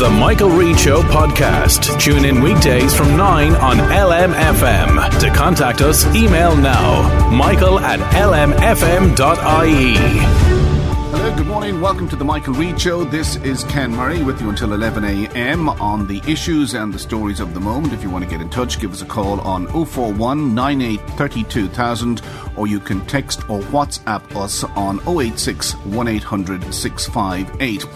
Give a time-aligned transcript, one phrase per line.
[0.00, 2.00] The Michael Reade Show podcast.
[2.00, 5.20] Tune in weekdays from 9 on LMFM.
[5.20, 9.96] To contact us, email now michael at lmfm.ie.
[11.10, 11.82] Hello, good morning.
[11.82, 13.04] Welcome to the Michael Reade Show.
[13.04, 15.68] This is Ken Murray with you until 11 a.m.
[15.68, 17.92] on the issues and the stories of the moment.
[17.92, 21.68] If you want to get in touch, give us a call on 041 9832
[22.60, 27.86] or you can text or WhatsApp us on 086 1800 658.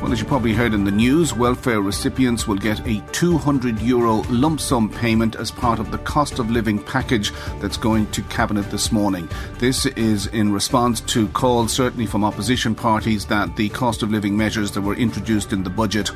[0.00, 4.22] Well, as you probably heard in the news, welfare recipients will get a 200 euro
[4.30, 8.70] lump sum payment as part of the cost of living package that's going to Cabinet
[8.70, 9.28] this morning.
[9.58, 14.36] This is in response to calls, certainly from opposition parties, that the cost of living
[14.36, 16.12] measures that were introduced in the budget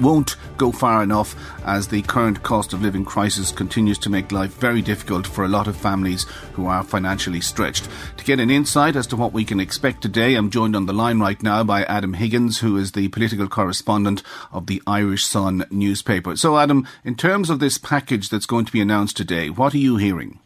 [0.00, 4.54] won't go far enough as the current cost of living crisis continues to make life
[4.54, 7.88] very difficult for a lot of families who are financially stretched.
[8.16, 10.92] To get an insight as to what we can expect today, I'm joined on the
[10.92, 14.22] line right now by Adam Higgins, who is the political correspondent
[14.52, 16.36] of the Irish Sun newspaper.
[16.36, 19.78] So, Adam, in terms of this package that's going to be announced today, what are
[19.78, 20.40] you hearing?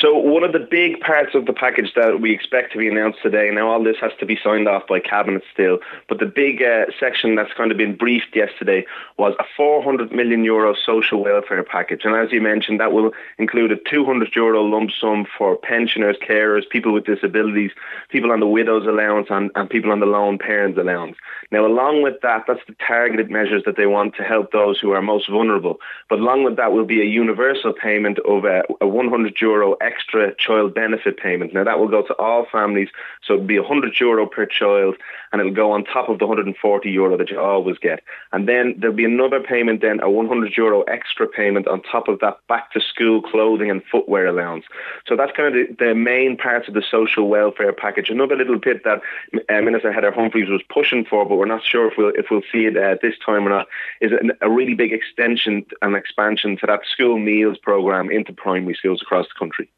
[0.00, 3.18] So one of the big parts of the package that we expect to be announced
[3.20, 6.62] today, now all this has to be signed off by Cabinet still, but the big
[6.62, 8.86] uh, section that's kind of been briefed yesterday
[9.16, 12.02] was a 400 million euro social welfare package.
[12.04, 16.68] And as you mentioned, that will include a 200 euro lump sum for pensioners, carers,
[16.68, 17.72] people with disabilities,
[18.08, 21.16] people on the widow's allowance and, and people on the lone parents allowance.
[21.50, 24.92] Now along with that, that's the targeted measures that they want to help those who
[24.92, 25.78] are most vulnerable.
[26.10, 30.34] But along with that will be a universal payment of a, a 100 euro extra
[30.34, 31.54] child benefit payment.
[31.54, 32.88] Now that will go to all families,
[33.22, 34.96] so it'll be 100 euro per child,
[35.32, 38.02] and it'll go on top of the 140 euro that you always get.
[38.32, 42.20] And then there'll be another payment, then a 100 euro extra payment on top of
[42.20, 44.66] that back to school clothing and footwear allowance.
[45.06, 48.10] So that's kind of the, the main parts of the social welfare package.
[48.10, 49.00] Another little bit that
[49.48, 52.42] uh, Minister Heather Humphreys was pushing for, but we're not sure if we'll if we'll
[52.52, 53.68] see it uh, this time or not,
[54.00, 58.74] is a, a really big extension and expansion to that school meals program into primary
[58.74, 59.70] schools across the country.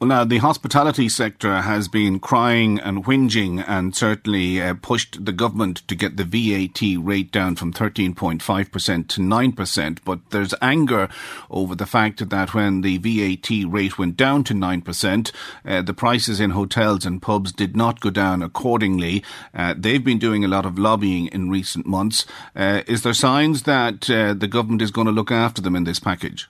[0.00, 5.32] Well, now the hospitality sector has been crying and whinging and certainly uh, pushed the
[5.32, 9.98] government to get the VAT rate down from 13.5% to 9%.
[10.02, 11.10] But there's anger
[11.50, 15.32] over the fact that when the VAT rate went down to 9%,
[15.66, 19.22] uh, the prices in hotels and pubs did not go down accordingly.
[19.52, 22.24] Uh, they've been doing a lot of lobbying in recent months.
[22.56, 25.84] Uh, is there signs that uh, the government is going to look after them in
[25.84, 26.48] this package?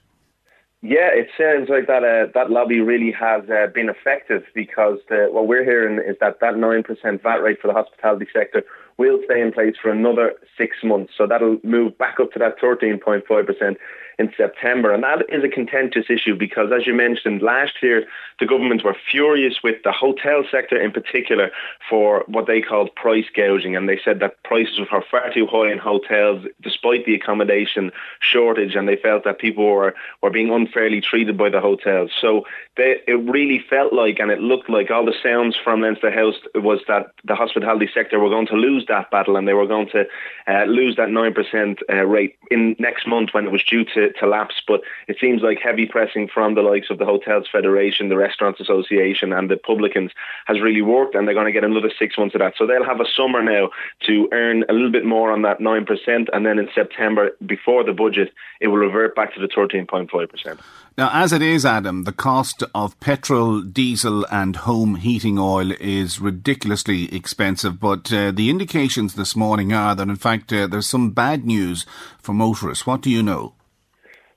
[0.82, 5.28] Yeah, it sounds like that uh, that lobby really has uh, been effective because the,
[5.30, 8.62] what we're hearing is that that 9% VAT rate for the hospitality sector
[8.96, 11.12] will stay in place for another six months.
[11.18, 13.76] So that'll move back up to that 13.5%
[14.18, 14.92] in September.
[14.92, 18.04] And that is a contentious issue because, as you mentioned, last year
[18.38, 21.50] the government were furious with the hotel sector in particular
[21.88, 23.76] for what they called price gouging.
[23.76, 28.74] And they said that prices were far too high in hotels despite the accommodation shortage.
[28.74, 32.10] And they felt that people were, were being unfairly treated by the hotels.
[32.20, 32.46] So
[32.76, 36.36] they, it really felt like and it looked like all the sounds from Leinster House
[36.54, 39.88] was that the hospitality sector were going to lose that battle and they were going
[39.90, 40.06] to
[40.46, 44.26] uh, lose that 9% uh, rate in next month when it was due to to,
[44.26, 44.60] lapse.
[44.66, 48.60] But it seems like heavy pressing from the likes of the Hotels Federation, the Restaurants
[48.60, 50.10] Association, and the publicans
[50.46, 52.54] has really worked, and they're going to get another six months of that.
[52.56, 53.70] So they'll have a summer now
[54.06, 57.84] to earn a little bit more on that nine percent, and then in September, before
[57.84, 60.60] the budget, it will revert back to the thirteen point five percent.
[60.98, 66.20] Now, as it is, Adam, the cost of petrol, diesel, and home heating oil is
[66.20, 67.80] ridiculously expensive.
[67.80, 71.86] But uh, the indications this morning are that, in fact, uh, there's some bad news
[72.18, 72.86] for motorists.
[72.86, 73.54] What do you know?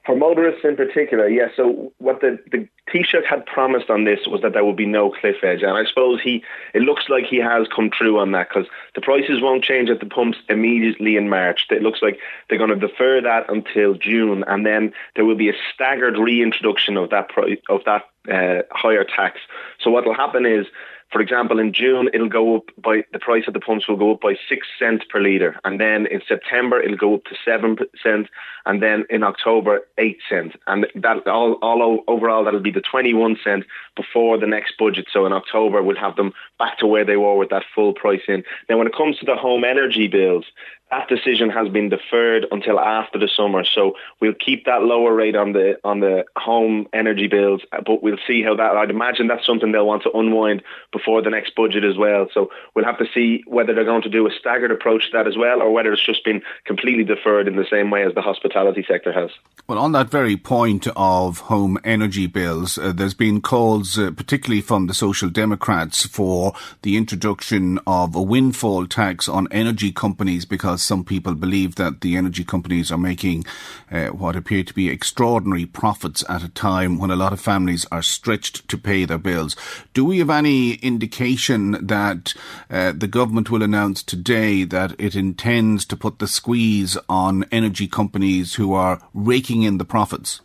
[0.05, 1.51] For motorists in particular, yes.
[1.51, 4.85] Yeah, so what the, the Taoiseach had promised on this was that there would be
[4.85, 8.33] no cliff edge, and I suppose he it looks like he has come true on
[8.33, 11.67] that because the prices won't change at the pumps immediately in March.
[11.69, 12.19] It looks like
[12.49, 16.97] they're going to defer that until June, and then there will be a staggered reintroduction
[16.97, 17.29] of that
[17.69, 19.39] of that uh, higher tax.
[19.79, 20.67] So what will happen is
[21.13, 24.13] for example, in June, it'll go up by the price of the pumps will go
[24.13, 27.77] up by six cents per litre, and then in September it'll go up to seven
[28.01, 28.29] cents,
[28.65, 33.37] and then in October eight cents, and that all, all overall that'll be the twenty-one
[33.43, 33.63] cent
[33.95, 35.05] before the next budget.
[35.13, 38.23] So in October we'll have them back to where they were with that full price
[38.27, 38.43] in.
[38.67, 40.45] Now, when it comes to the home energy bills,
[40.93, 43.63] that decision has been deferred until after the summer.
[43.63, 48.19] So we'll keep that lower rate on the on the home energy bills, but we'll
[48.27, 48.77] see how that.
[48.77, 50.61] I'd imagine that's something they'll want to unwind
[50.91, 52.27] before the next budget as well.
[52.31, 55.27] So we'll have to see whether they're going to do a staggered approach to that
[55.27, 58.21] as well, or whether it's just been completely deferred in the same way as the
[58.21, 59.31] hospitality sector has.
[59.67, 64.61] Well, on that very point of home energy bills, uh, there's been calls, uh, particularly
[64.61, 66.53] from the Social Democrats, for
[66.83, 72.15] the introduction of a windfall tax on energy companies because some people believe that the
[72.15, 73.45] energy companies are making
[73.91, 77.85] uh, what appear to be extraordinary profits at a time when a lot of families
[77.91, 79.55] are stretched to pay their bills.
[79.93, 82.33] Do we have any indication that
[82.69, 87.87] uh, the government will announce today that it intends to put the squeeze on energy
[87.87, 90.41] companies who are raking in the profits?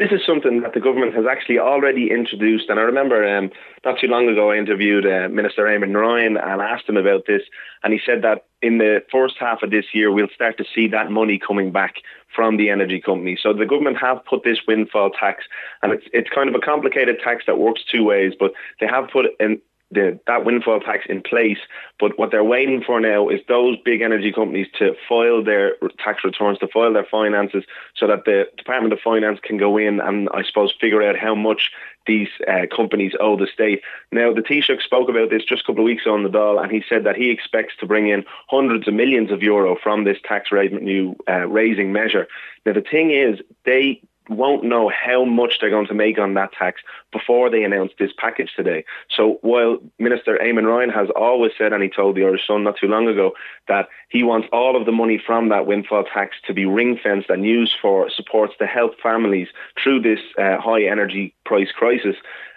[0.00, 2.70] this is something that the government has actually already introduced.
[2.70, 3.50] And I remember um,
[3.84, 7.42] not too long ago, I interviewed uh, Minister Eamon Ryan and asked him about this.
[7.82, 10.86] And he said that in the first half of this year, we'll start to see
[10.88, 11.96] that money coming back
[12.34, 13.38] from the energy company.
[13.40, 15.44] So the government have put this windfall tax,
[15.82, 19.08] and it's it's kind of a complicated tax that works two ways, but they have
[19.08, 21.58] put in the, that windfall tax in place.
[21.98, 26.24] But what they're waiting for now is those big energy companies to file their tax
[26.24, 27.64] returns, to file their finances,
[27.96, 31.34] so that the Department of Finance can go in and, I suppose, figure out how
[31.34, 31.70] much
[32.06, 33.82] these uh, companies owe the state.
[34.10, 36.72] Now, the Taoiseach spoke about this just a couple of weeks on the Dáil, and
[36.72, 40.18] he said that he expects to bring in hundreds of millions of euro from this
[40.24, 42.26] tax revenue uh, raising measure.
[42.64, 46.52] Now, the thing is, they won't know how much they're going to make on that
[46.52, 46.80] tax
[47.12, 48.84] before they announce this package today.
[49.14, 52.76] So while Minister Eamon Ryan has always said, and he told the Irish Sun not
[52.78, 53.32] too long ago,
[53.68, 57.28] that he wants all of the money from that windfall tax to be ring fenced
[57.28, 59.48] and used for supports to help families
[59.82, 62.16] through this uh, high energy price crisis,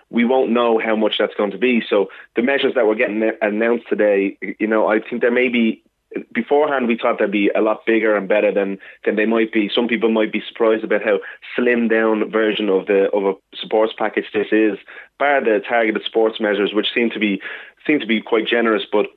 [0.10, 1.84] we won't know how much that's going to be.
[1.90, 5.84] So the measures that we're getting announced today, you know, I think there may be
[6.34, 9.70] beforehand we thought they'd be a lot bigger and better than than they might be.
[9.74, 11.20] Some people might be surprised about how
[11.58, 14.78] slimmed down version of the of a sports package this is,
[15.20, 17.42] bar the targeted sports measures, which seem to be
[17.86, 19.08] seem to be quite generous, but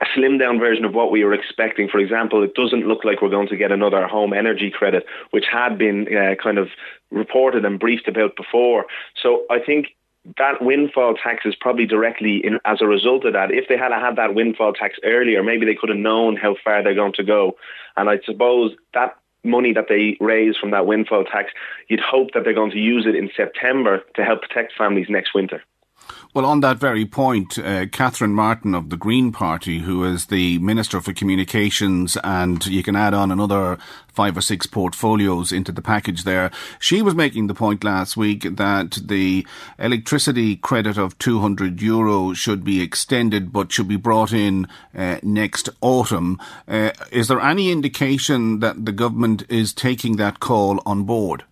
[0.00, 1.88] a slimmed down version of what we were expecting.
[1.88, 5.46] For example, it doesn't look like we're going to get another home energy credit, which
[5.50, 6.68] had been uh, kind of
[7.10, 8.86] reported and briefed about before.
[9.22, 9.88] So I think
[10.38, 13.50] that windfall tax is probably directly in, as a result of that.
[13.50, 16.82] If they had had that windfall tax earlier, maybe they could have known how far
[16.82, 17.56] they're going to go.
[17.96, 21.52] And I suppose that money that they raise from that windfall tax,
[21.88, 25.34] you'd hope that they're going to use it in September to help protect families next
[25.34, 25.62] winter.
[26.36, 30.58] Well, on that very point, uh, Catherine Martin of the Green Party, who is the
[30.58, 33.78] Minister for Communications, and you can add on another
[34.08, 38.42] five or six portfolios into the package there, she was making the point last week
[38.56, 39.46] that the
[39.78, 45.70] electricity credit of 200 euro should be extended but should be brought in uh, next
[45.80, 46.38] autumn.
[46.68, 51.44] Uh, is there any indication that the government is taking that call on board?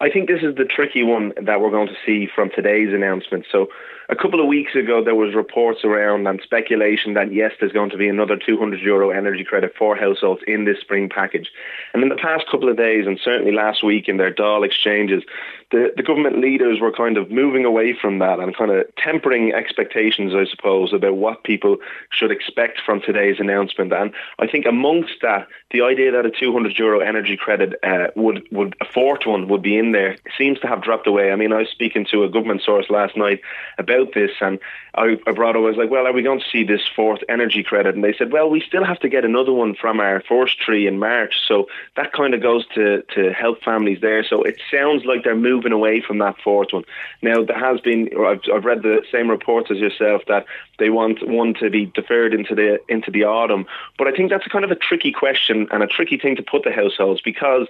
[0.00, 3.46] I think this is the tricky one that we're going to see from today's announcement.
[3.50, 3.68] So
[4.08, 7.90] a couple of weeks ago, there was reports around and speculation that yes, there's going
[7.90, 11.50] to be another 200 euro energy credit for households in this spring package.
[11.92, 15.24] And in the past couple of days, and certainly last week in their Dáil exchanges,
[15.70, 19.52] the, the government leaders were kind of moving away from that and kind of tempering
[19.52, 21.76] expectations, I suppose, about what people
[22.10, 23.92] should expect from today's announcement.
[23.92, 28.46] And I think amongst that, the idea that a 200 euro energy credit uh, would,
[28.50, 31.32] would, a fourth one would be in there seems to have dropped away.
[31.32, 33.40] I mean, I was speaking to a government source last night
[33.76, 34.58] about this and
[34.94, 37.20] I, I brought up, I was like, well, are we going to see this fourth
[37.28, 37.94] energy credit?
[37.94, 40.22] And they said, well, we still have to get another one from our
[40.64, 41.34] tree in March.
[41.46, 44.24] So that kind of goes to, to help families there.
[44.24, 46.84] So it sounds like they're moving moving away from that fourth one.
[47.20, 50.46] Now, there has been, I've, I've read the same reports as yourself that
[50.78, 53.66] they want one to be deferred into the into the autumn.
[53.98, 56.62] But I think that's kind of a tricky question and a tricky thing to put
[56.62, 57.66] the households because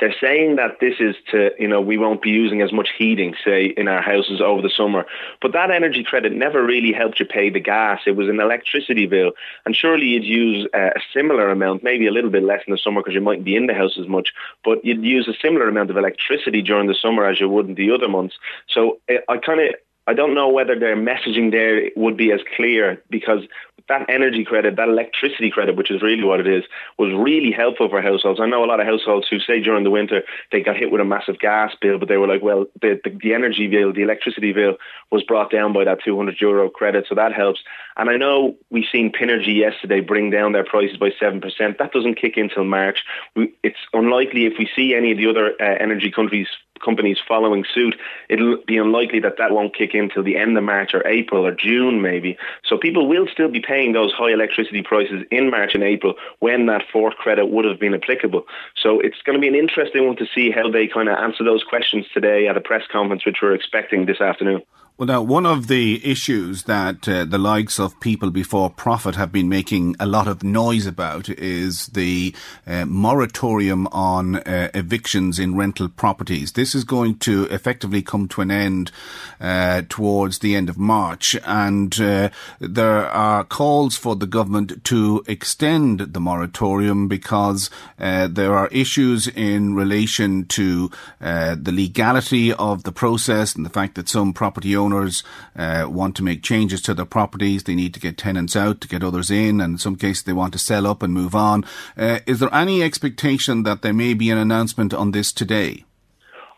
[0.00, 3.34] they're saying that this is to, you know, we won't be using as much heating,
[3.44, 5.06] say, in our houses over the summer.
[5.40, 8.00] But that energy credit never really helped you pay the gas.
[8.06, 9.32] It was an electricity bill.
[9.64, 12.78] And surely you'd use uh, a similar amount, maybe a little bit less in the
[12.78, 14.32] summer because you mightn't be in the house as much,
[14.64, 17.74] but you'd use a similar amount of electricity during the summer as you would in
[17.74, 18.36] the other months.
[18.68, 19.74] So uh, I kind of
[20.06, 23.46] I don't know whether their messaging there would be as clear because
[23.88, 26.64] that energy credit, that electricity credit, which is really what it is,
[26.98, 28.40] was really helpful for households.
[28.40, 31.00] I know a lot of households who say during the winter they got hit with
[31.00, 34.02] a massive gas bill, but they were like, well, the, the, the energy bill, the
[34.02, 34.76] electricity bill
[35.10, 37.60] was brought down by that 200 euro credit, so that helps.
[37.96, 41.78] And I know we've seen Pinergy yesterday bring down their prices by 7%.
[41.78, 43.04] That doesn't kick in until March.
[43.36, 46.48] We, it's unlikely if we see any of the other uh, energy countries
[46.84, 47.96] companies following suit,
[48.28, 51.46] it'll be unlikely that that won't kick in till the end of March or April
[51.46, 52.36] or June maybe.
[52.64, 56.66] So people will still be paying those high electricity prices in March and April when
[56.66, 58.44] that fourth credit would have been applicable.
[58.76, 61.44] So it's going to be an interesting one to see how they kind of answer
[61.44, 64.62] those questions today at a press conference, which we're expecting this afternoon.
[64.96, 69.32] Well, now, one of the issues that uh, the likes of people before profit have
[69.32, 72.32] been making a lot of noise about is the
[72.64, 76.52] uh, moratorium on uh, evictions in rental properties.
[76.52, 78.92] This is going to effectively come to an end
[79.40, 85.24] uh, towards the end of March, and uh, there are calls for the government to
[85.26, 92.92] extend the moratorium because uh, there are issues in relation to the legality of the
[92.92, 95.22] process and the fact that some property owners owners
[95.56, 97.64] uh, want to make changes to their properties.
[97.64, 100.32] They need to get tenants out to get others in, and in some cases they
[100.32, 101.64] want to sell up and move on.
[101.96, 105.84] Uh, is there any expectation that there may be an announcement on this today?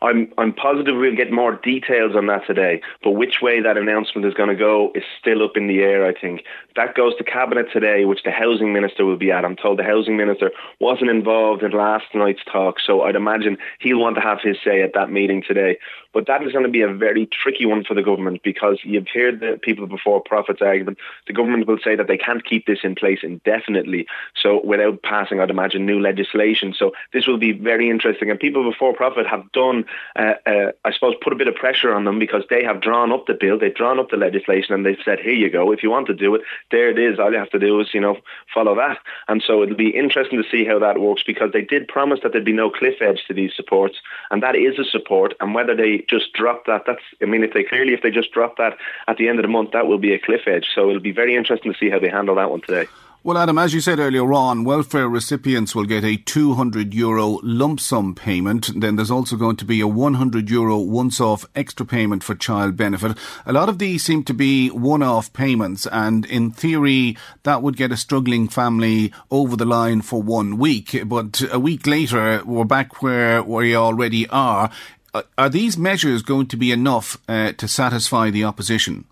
[0.03, 2.83] I'm I'm positive we'll get more details on that today.
[3.03, 6.07] But which way that announcement is going to go is still up in the air.
[6.07, 6.45] I think
[6.77, 9.45] that goes to cabinet today, which the housing minister will be at.
[9.45, 13.99] I'm told the housing minister wasn't involved in last night's talk, so I'd imagine he'll
[13.99, 15.79] want to have his say at that meeting today.
[16.13, 19.09] But that is going to be a very tricky one for the government because you've
[19.13, 20.97] heard the people before profits argument.
[21.27, 25.41] The government will say that they can't keep this in place indefinitely, so without passing,
[25.41, 26.75] I'd imagine, new legislation.
[26.79, 28.31] So this will be very interesting.
[28.31, 29.85] And people before profit have done,
[30.17, 33.13] uh, uh, I suppose, put a bit of pressure on them because they have drawn
[33.13, 35.73] up the bill, they've drawn up the legislation, and they've said, here you go.
[35.73, 37.19] If you want to do it, there it is.
[37.19, 38.17] All you have to do is, you know,
[38.53, 38.99] follow that.
[39.29, 42.33] And so it'll be interesting to see how that works because they did promise that
[42.33, 43.97] there'd be no cliff edge to these supports,
[44.31, 45.35] and that is a support.
[45.41, 46.83] And whether they just drop that.
[46.87, 48.77] That's, I mean, if they clearly, if they just drop that
[49.09, 50.69] at the end of the month, that will be a cliff edge.
[50.75, 52.87] So it'll be very interesting to see how they handle that one today.
[53.27, 57.81] Well, Adam, as you said earlier on, welfare recipients will get a 200 euro lump
[57.81, 58.71] sum payment.
[58.81, 62.77] Then there's also going to be a 100 euro once off extra payment for child
[62.77, 63.19] benefit.
[63.45, 67.77] A lot of these seem to be one off payments, and in theory, that would
[67.77, 70.97] get a struggling family over the line for one week.
[71.05, 74.71] But a week later, we're back where, we already are.
[75.13, 79.05] Uh, are these measures going to be enough uh, to satisfy the opposition?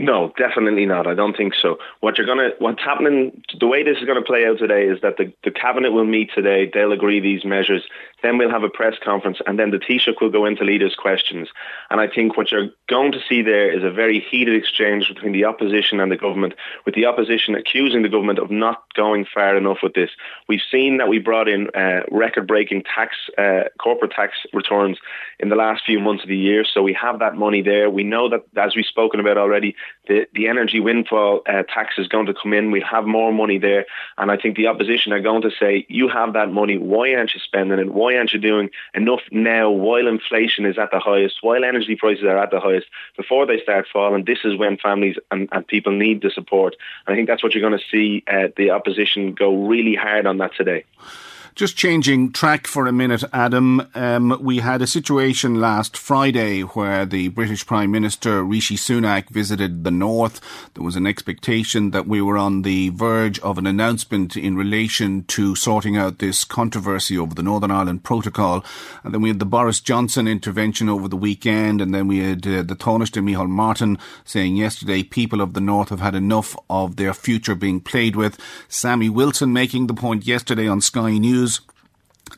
[0.00, 1.06] No, definitely not.
[1.06, 1.76] I don't think so.
[2.00, 5.02] What you're gonna, what's happening, the way this is going to play out today is
[5.02, 6.70] that the, the cabinet will meet today.
[6.72, 7.84] They'll agree these measures.
[8.22, 11.48] Then we'll have a press conference, and then the Taoiseach will go into leaders' questions.
[11.90, 15.32] And I think what you're going to see there is a very heated exchange between
[15.32, 19.56] the opposition and the government, with the opposition accusing the government of not going far
[19.56, 20.10] enough with this.
[20.48, 24.98] We've seen that we brought in uh, record-breaking tax, uh, corporate tax returns
[25.38, 27.88] in the last few months of the year, so we have that money there.
[27.88, 29.74] We know that, as we've spoken about already,
[30.08, 32.70] the, the energy windfall uh, tax is going to come in.
[32.70, 33.86] We'll have more money there,
[34.18, 36.76] and I think the opposition are going to say, "You have that money.
[36.78, 37.92] Why aren't you spending it?
[37.92, 42.38] Why you doing enough now while inflation is at the highest, while energy prices are
[42.38, 42.86] at the highest,
[43.16, 44.24] before they start falling?
[44.24, 46.76] This is when families and, and people need the support.
[47.06, 50.26] And I think that's what you're going to see uh, the opposition go really hard
[50.26, 50.84] on that today.
[51.60, 53.86] Just changing track for a minute, Adam.
[53.94, 59.84] Um, we had a situation last Friday where the British Prime Minister Rishi Sunak visited
[59.84, 60.40] the North.
[60.72, 65.24] There was an expectation that we were on the verge of an announcement in relation
[65.24, 68.64] to sorting out this controversy over the Northern Ireland Protocol.
[69.04, 71.82] And then we had the Boris Johnson intervention over the weekend.
[71.82, 75.90] And then we had uh, the Taoiseach Micheál Martin saying yesterday people of the North
[75.90, 78.38] have had enough of their future being played with.
[78.66, 81.60] Sammy Wilson making the point yesterday on Sky News news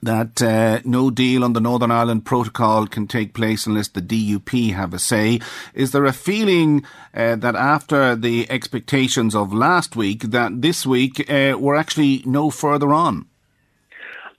[0.02, 4.72] that uh, no deal on the Northern Ireland Protocol can take place unless the DUP
[4.72, 5.38] have a say.
[5.74, 6.82] Is there a feeling
[7.14, 12.50] uh, that after the expectations of last week, that this week uh, we're actually no
[12.50, 13.26] further on?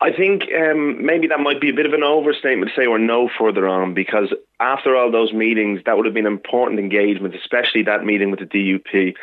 [0.01, 2.97] I think um, maybe that might be a bit of an overstatement to say we're
[2.97, 7.83] no further on because after all those meetings, that would have been important engagement, especially
[7.83, 9.15] that meeting with the DUP.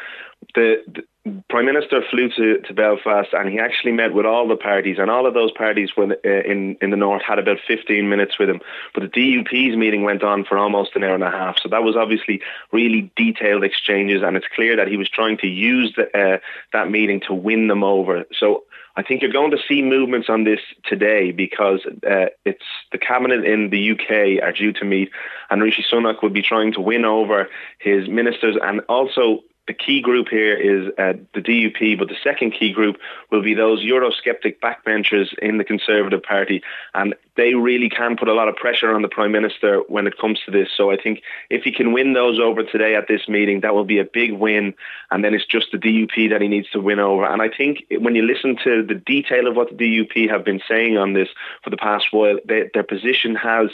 [0.55, 1.03] The, the
[1.51, 5.11] Prime Minister flew to, to Belfast and he actually met with all the parties, and
[5.11, 8.49] all of those parties were, uh, in in the north had about 15 minutes with
[8.49, 8.61] him.
[8.95, 11.83] But the DUP's meeting went on for almost an hour and a half, so that
[11.83, 12.41] was obviously
[12.73, 16.39] really detailed exchanges, and it's clear that he was trying to use the, uh,
[16.73, 18.25] that meeting to win them over.
[18.39, 18.65] So
[18.97, 23.45] I think you're going to see movements on this today because uh, it's the cabinet
[23.45, 25.11] in the UK are due to meet,
[25.51, 27.49] and Rishi Sunak will be trying to win over
[27.79, 32.53] his ministers and also the key group here is uh, the DUP, but the second
[32.53, 32.97] key group
[33.31, 36.63] will be those Eurosceptic backbenchers in the Conservative Party,
[36.95, 40.19] and they really can put a lot of pressure on the Prime Minister when it
[40.19, 40.69] comes to this.
[40.77, 43.85] So I think if he can win those over today at this meeting, that will
[43.85, 44.75] be a big win,
[45.11, 47.25] and then it's just the DUP that he needs to win over.
[47.25, 50.61] And I think when you listen to the detail of what the DUP have been
[50.67, 51.29] saying on this
[51.63, 53.71] for the past while, they, their position has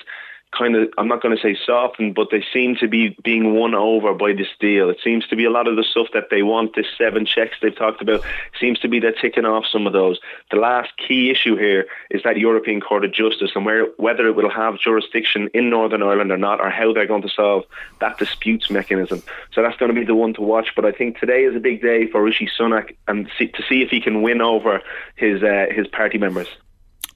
[0.57, 3.75] kind of, I'm not going to say softened, but they seem to be being won
[3.75, 4.91] over by this deal.
[4.91, 7.57] It seems to be a lot of the stuff that they want, this seven checks
[7.61, 8.23] they've talked about,
[8.61, 10.19] seems to be they're ticking off some of those.
[10.51, 14.37] The last key issue here is that European Court of Justice and where, whether it
[14.37, 17.65] will have jurisdiction in Northern Ireland or not, or how they're going to solve
[18.01, 19.23] that disputes mechanism.
[19.53, 20.73] So that's going to be the one to watch.
[20.75, 23.83] But I think today is a big day for Rishi Sunak and see, to see
[23.83, 24.81] if he can win over
[25.17, 26.49] his uh, his party members.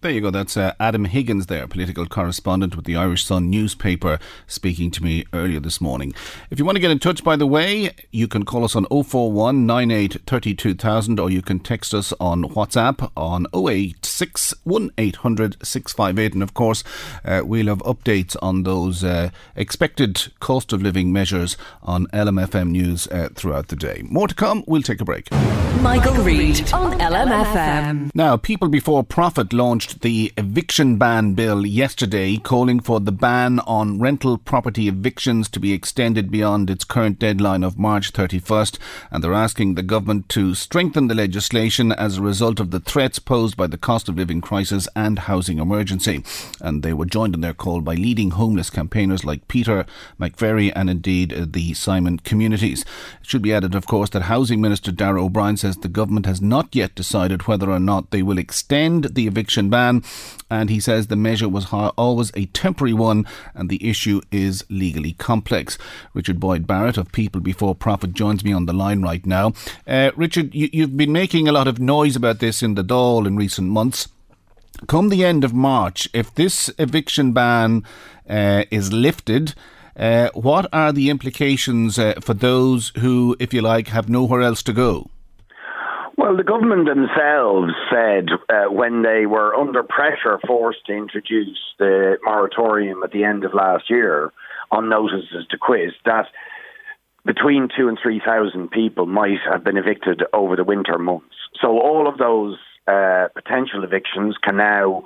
[0.03, 0.31] There you go.
[0.31, 5.27] That's uh, Adam Higgins there, political correspondent with the Irish Sun newspaper, speaking to me
[5.35, 6.15] earlier this morning.
[6.51, 8.87] If you want to get in touch, by the way, you can call us on
[8.87, 16.33] 041 98 32000 or you can text us on WhatsApp on 086 1800 658.
[16.33, 16.83] And of course,
[17.23, 23.07] uh, we'll have updates on those uh, expected cost of living measures on LMFM News
[23.09, 24.01] uh, throughout the day.
[24.07, 24.65] More to come.
[24.67, 25.31] We'll take a break.
[25.31, 28.11] Michael, Michael Reade on LMFM.
[28.15, 33.99] Now, People Before Profit launched the eviction ban bill yesterday, calling for the ban on
[33.99, 38.79] rental property evictions to be extended beyond its current deadline of March 31st.
[39.11, 43.19] And they're asking the government to strengthen the legislation as a result of the threats
[43.19, 46.23] posed by the cost of living crisis and housing emergency.
[46.61, 49.85] And they were joined in their call by leading homeless campaigners like Peter
[50.21, 52.83] McVerry and indeed uh, the Simon communities.
[53.21, 56.41] It should be added, of course, that Housing Minister Darragh O'Brien says the government has
[56.41, 60.03] not yet decided whether or not they will extend the eviction ban ban,
[60.51, 65.13] and he says the measure was always a temporary one and the issue is legally
[65.13, 65.79] complex.
[66.13, 69.53] Richard Boyd Barrett of People Before Profit joins me on the line right now.
[69.87, 73.27] Uh, Richard, you, have been making a lot of noise about this in the Dáil
[73.27, 74.09] in recent months.
[74.87, 77.85] Come the end of March, if this eviction ban
[78.29, 79.55] uh, is lifted,
[79.97, 84.63] uh, what are the implications uh, for those who, if you like, have nowhere else
[84.63, 85.11] to go?
[86.21, 92.19] Well, the government themselves said uh, when they were under pressure forced to introduce the
[92.23, 94.31] moratorium at the end of last year
[94.71, 96.27] on notices to quit that
[97.25, 101.37] between two and three thousand people might have been evicted over the winter months.
[101.59, 105.05] So all of those uh, potential evictions can now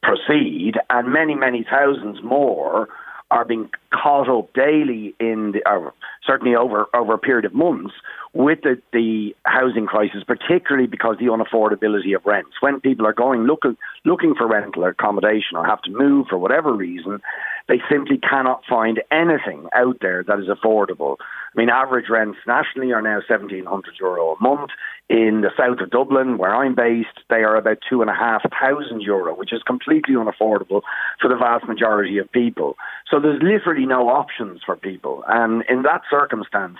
[0.00, 2.88] proceed, and many, many thousands more
[3.32, 7.94] are being caught up daily in the, or certainly over over a period of months
[8.34, 12.52] with the, the housing crisis, particularly because the unaffordability of rents.
[12.60, 16.74] When people are going looking looking for rental accommodation or have to move for whatever
[16.74, 17.20] reason,
[17.68, 21.16] they simply cannot find anything out there that is affordable.
[21.54, 24.70] I mean, average rents nationally are now seventeen hundred euro a month.
[25.08, 28.42] In the south of Dublin, where I'm based, they are about two and a half
[28.58, 30.80] thousand euro, which is completely unaffordable
[31.20, 32.76] for the vast majority of people.
[33.10, 36.78] So there's literally no options for people, and in that circumstance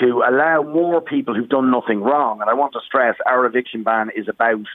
[0.00, 2.40] to allow more people who've done nothing wrong.
[2.40, 4.66] And I want to stress our eviction ban is about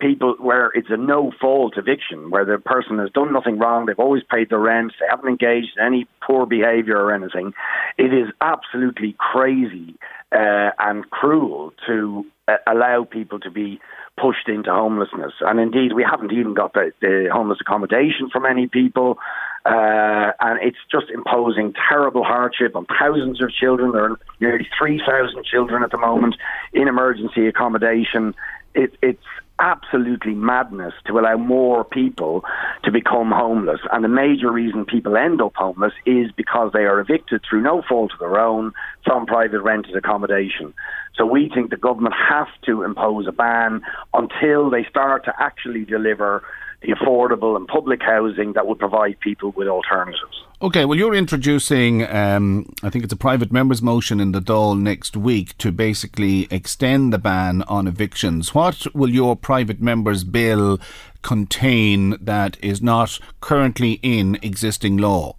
[0.00, 3.98] people where it's a no fault eviction, where the person has done nothing wrong, they've
[3.98, 7.52] always paid their rent, they haven't engaged in any poor behaviour or anything.
[7.96, 9.94] It is absolutely crazy
[10.32, 13.80] uh, and cruel to uh, allow people to be
[14.20, 15.32] pushed into homelessness.
[15.40, 19.18] And indeed, we haven't even got the, the homeless accommodation for many people.
[19.64, 23.92] Uh, and it's just imposing terrible hardship on thousands of children.
[23.92, 26.36] There are nearly 3,000 children at the moment
[26.72, 28.34] in emergency accommodation.
[28.74, 29.24] It, it's
[29.58, 32.44] absolutely madness to allow more people
[32.82, 33.80] to become homeless.
[33.92, 37.82] And the major reason people end up homeless is because they are evicted through no
[37.88, 38.72] fault of their own
[39.04, 40.74] from private rented accommodation.
[41.16, 45.84] So we think the government has to impose a ban until they start to actually
[45.84, 46.42] deliver
[46.84, 50.44] the affordable and public housing that would provide people with alternatives.
[50.60, 54.78] Okay, well, you're introducing, um, I think it's a private member's motion in the Dáil
[54.78, 58.54] next week to basically extend the ban on evictions.
[58.54, 60.78] What will your private member's bill
[61.22, 65.36] contain that is not currently in existing law?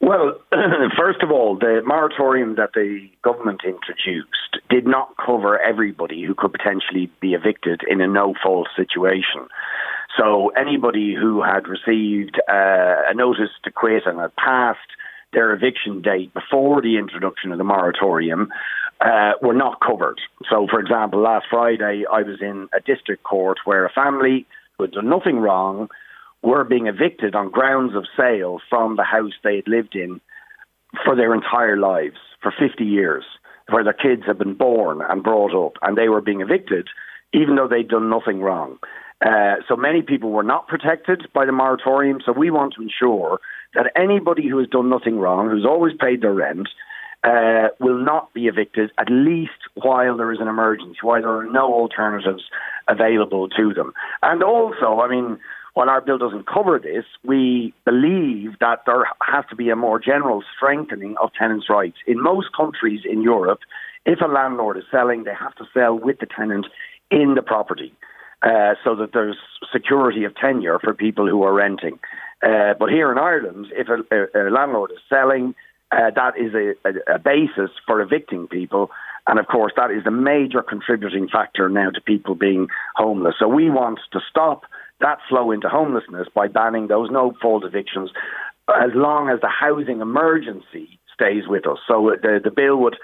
[0.00, 0.40] Well,
[0.98, 6.52] first of all, the moratorium that the government introduced did not cover everybody who could
[6.52, 9.46] potentially be evicted in a no fault situation.
[10.18, 14.78] So anybody who had received uh, a notice to quit and had passed
[15.32, 18.48] their eviction date before the introduction of the moratorium
[19.00, 20.20] uh, were not covered.
[20.50, 24.46] So, for example, last Friday I was in a district court where a family
[24.76, 25.88] who had done nothing wrong
[26.42, 30.20] were being evicted on grounds of sale from the house they had lived in
[31.04, 33.24] for their entire lives, for 50 years,
[33.70, 36.88] where their kids had been born and brought up, and they were being evicted
[37.32, 38.78] even though they'd done nothing wrong.
[39.24, 42.20] Uh, so many people were not protected by the moratorium.
[42.24, 43.38] So we want to ensure
[43.74, 46.68] that anybody who has done nothing wrong, who's always paid their rent,
[47.24, 51.50] uh, will not be evicted, at least while there is an emergency, while there are
[51.50, 52.42] no alternatives
[52.88, 53.92] available to them.
[54.22, 55.38] And also, I mean,
[55.74, 60.00] while our bill doesn't cover this, we believe that there has to be a more
[60.00, 61.96] general strengthening of tenants' rights.
[62.06, 63.60] In most countries in Europe,
[64.04, 66.66] if a landlord is selling, they have to sell with the tenant
[67.10, 67.94] in the property.
[68.42, 69.36] Uh, so that there's
[69.72, 72.00] security of tenure for people who are renting.
[72.42, 75.54] Uh, but here in Ireland, if a, a, a landlord is selling,
[75.92, 78.90] uh, that is a, a, basis for evicting people.
[79.28, 83.36] And of course, that is the major contributing factor now to people being homeless.
[83.38, 84.62] So we want to stop
[85.00, 88.10] that flow into homelessness by banning those no fault evictions
[88.68, 91.78] as long as the housing emergency stays with us.
[91.86, 92.96] So the, the bill would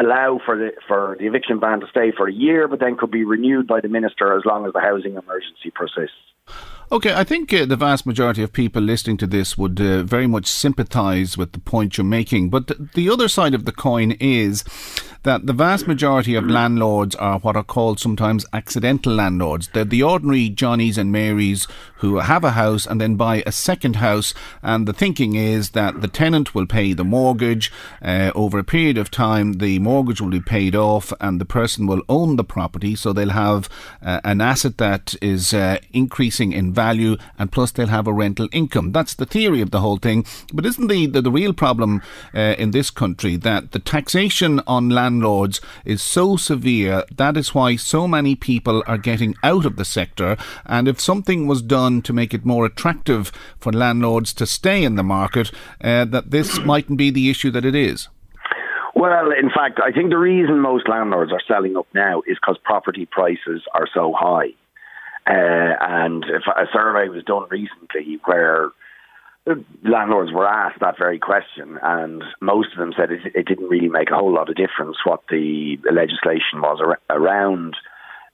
[0.00, 3.10] allow for the for the eviction ban to stay for a year, but then could
[3.10, 6.16] be renewed by the minister as long as the housing emergency persists.
[6.92, 10.26] Okay, I think uh, the vast majority of people listening to this would uh, very
[10.26, 12.50] much sympathise with the point you're making.
[12.50, 14.64] But th- the other side of the coin is
[15.24, 19.68] that the vast majority of landlords are what are called sometimes accidental landlords.
[19.68, 21.66] They're the ordinary Johnnies and Marys
[22.04, 24.34] who have a house and then buy a second house.
[24.62, 28.98] And the thinking is that the tenant will pay the mortgage uh, over a period
[28.98, 29.54] of time.
[29.54, 32.94] The mortgage will be paid off, and the person will own the property.
[32.94, 33.70] So they'll have
[34.02, 38.48] uh, an asset that is uh, increasing in value, and plus they'll have a rental
[38.52, 38.92] income.
[38.92, 40.26] That's the theory of the whole thing.
[40.52, 42.02] But isn't the the, the real problem
[42.34, 47.04] uh, in this country that the taxation on landlords is so severe?
[47.16, 50.36] That is why so many people are getting out of the sector.
[50.66, 54.96] And if something was done to make it more attractive for landlords to stay in
[54.96, 58.08] the market, uh, that this mightn't be the issue that it is?
[58.96, 62.58] Well, in fact, I think the reason most landlords are selling up now is because
[62.64, 64.50] property prices are so high.
[65.26, 68.70] Uh, and a survey was done recently where
[69.82, 73.88] landlords were asked that very question, and most of them said it, it, didn't really
[73.88, 77.76] make a whole lot of difference what the legislation was ar- around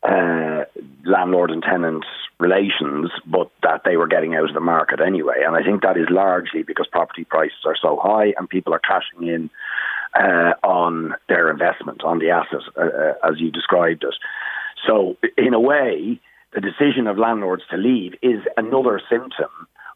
[0.02, 0.64] uh,
[1.04, 2.04] landlord and tenant
[2.38, 5.42] relations, but that they were getting out of the market anyway.
[5.44, 8.78] And I think that is largely because property prices are so high and people are
[8.80, 9.50] cashing in
[10.14, 14.14] uh, on their investment, on the asset, uh, uh, as you described it.
[14.86, 16.20] So, in a way,
[16.54, 19.50] the decision of landlords to leave is another symptom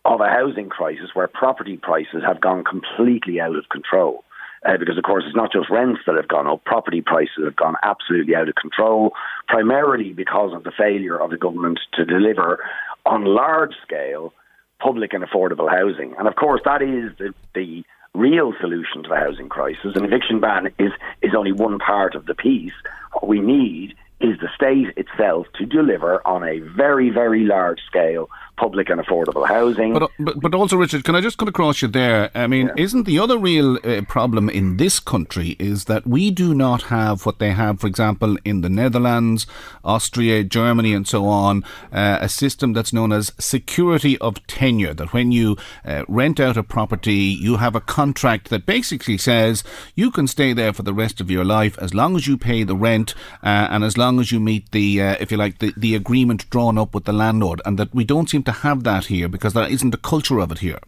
[0.05, 4.25] of a housing crisis where property prices have gone completely out of control
[4.67, 7.57] uh, because, of course, it's not just rents that have gone up, property prices have
[7.57, 9.13] gone absolutely out of control,
[9.47, 12.65] primarily because of the failure of the government to deliver
[13.05, 14.33] on large scale
[14.81, 16.15] public and affordable housing.
[16.19, 19.97] And, of course, that is the, the real solution to the housing crisis.
[19.97, 22.73] An eviction ban is, is only one part of the piece.
[23.13, 28.31] What we need is the state itself to deliver on a very, very large scale
[28.57, 29.93] public and affordable housing.
[29.93, 32.31] But, but, but also, Richard, can I just cut across you there?
[32.35, 32.85] I mean, yeah.
[32.85, 37.27] isn't the other real uh, problem in this country is that we do not have
[37.27, 39.47] what they have, for example, in the Netherlands,
[39.85, 44.95] Austria, Germany, and so on, uh, a system that's known as security of tenure.
[44.95, 49.65] That when you uh, rent out a property, you have a contract that basically says
[49.95, 52.63] you can stay there for the rest of your life as long as you pay
[52.63, 55.73] the rent uh, and as long as you meet the, uh, if you like, the,
[55.77, 59.07] the agreement drawn up with the landlord, and that we don't seem to have that
[59.07, 60.79] here because there isn't a culture of it here.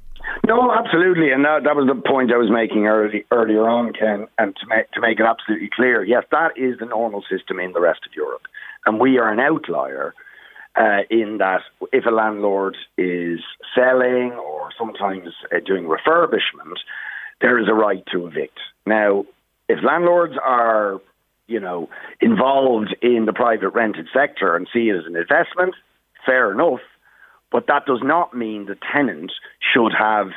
[0.47, 4.27] No, absolutely, and that, that was the point I was making early, earlier on, Ken.
[4.39, 7.73] And to make to make it absolutely clear, yes, that is the normal system in
[7.73, 8.43] the rest of Europe,
[8.85, 10.15] and we are an outlier
[10.77, 13.41] uh, in that if a landlord is
[13.75, 16.77] selling or sometimes uh, doing refurbishment,
[17.41, 18.59] there is a right to evict.
[18.85, 19.25] Now,
[19.69, 21.01] if landlords are,
[21.47, 21.89] you know,
[22.21, 25.75] involved in the private rented sector and see it as an investment,
[26.25, 26.81] fair enough.
[27.53, 30.29] But that does not mean the tenant should have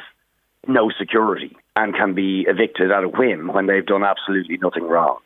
[0.67, 5.17] no security and can be evicted at a whim when they've done absolutely nothing wrong.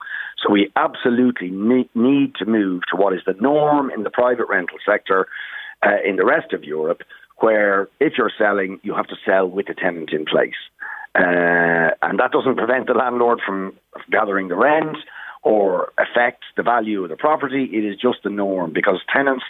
[0.41, 4.78] So we absolutely need to move to what is the norm in the private rental
[4.86, 5.28] sector
[5.86, 7.02] uh, in the rest of Europe,
[7.38, 10.54] where if you're selling, you have to sell with the tenant in place.
[11.15, 13.74] Uh, and that doesn't prevent the landlord from
[14.12, 14.98] gathering the rent
[15.43, 17.65] or affect the value of the property.
[17.72, 19.43] It is just the norm because tenants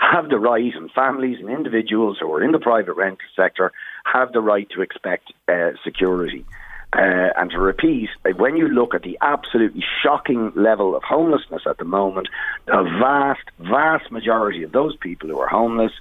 [0.00, 3.72] have the right, and families and individuals who are in the private rental sector
[4.04, 6.44] have the right to expect uh, security.
[6.92, 11.78] Uh, and to repeat, when you look at the absolutely shocking level of homelessness at
[11.78, 12.28] the moment,
[12.66, 15.92] the vast, vast majority of those people who are homeless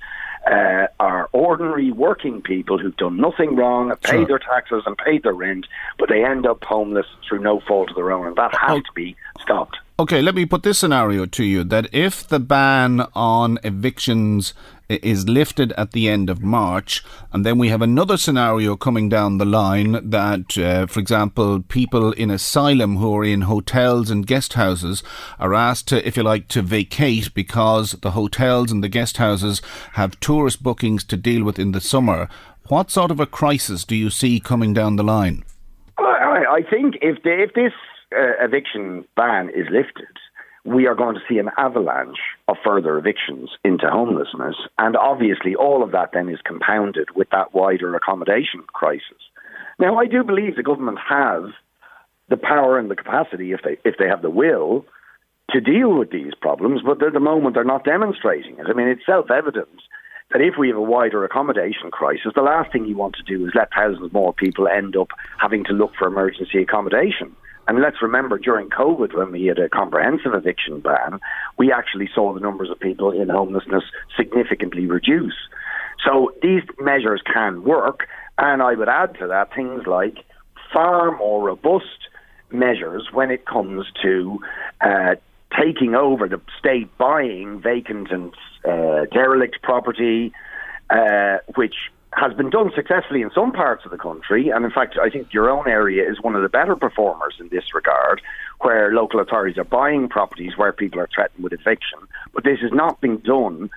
[0.47, 4.25] uh, are ordinary working people who've done nothing wrong, have paid sure.
[4.27, 5.65] their taxes and paid their rent,
[5.97, 8.79] but they end up homeless through no fault of their own, and that has oh.
[8.79, 9.77] to be stopped.
[9.99, 14.53] Okay, let me put this scenario to you that if the ban on evictions
[14.89, 19.37] is lifted at the end of March, and then we have another scenario coming down
[19.37, 24.53] the line that, uh, for example, people in asylum who are in hotels and guest
[24.53, 25.03] houses
[25.39, 29.61] are asked to, if you like, to vacate because the hotels and the guest houses
[29.93, 32.27] have tourist bookings to deal with in the summer.
[32.67, 35.43] What sort of a crisis do you see coming down the line?
[36.49, 37.73] I, think if, the, if this
[38.15, 40.07] uh, eviction ban is lifted,
[40.69, 44.55] we are going to see an avalanche of further evictions into homelessness.
[44.77, 49.17] And obviously, all of that then is compounded with that wider accommodation crisis.
[49.79, 51.43] Now, I do believe the government has
[52.29, 54.85] the power and the capacity, if they, if they have the will,
[55.49, 58.67] to deal with these problems, but at the moment they're not demonstrating it.
[58.69, 59.69] I mean, it's self evident
[60.31, 63.47] that if we have a wider accommodation crisis, the last thing you want to do
[63.47, 65.07] is let thousands more people end up
[65.39, 67.35] having to look for emergency accommodation.
[67.69, 71.19] And let's remember during COVID, when we had a comprehensive eviction ban,
[71.55, 73.83] we actually saw the numbers of people in homelessness
[74.17, 75.35] significantly reduce.
[76.03, 78.07] So these measures can work.
[78.39, 80.17] And I would add to that things like
[80.73, 82.07] far more robust
[82.49, 84.39] measures when it comes to
[84.81, 85.15] uh,
[85.55, 88.33] taking over the state buying vacant and
[88.67, 90.33] uh, derelict property,
[90.89, 91.75] uh, which
[92.13, 95.31] has been done successfully in some parts of the country, and in fact, I think
[95.33, 98.21] your own area is one of the better performers in this regard,
[98.61, 101.99] where local authorities are buying properties where people are threatened with eviction.
[102.33, 103.69] But this is not being done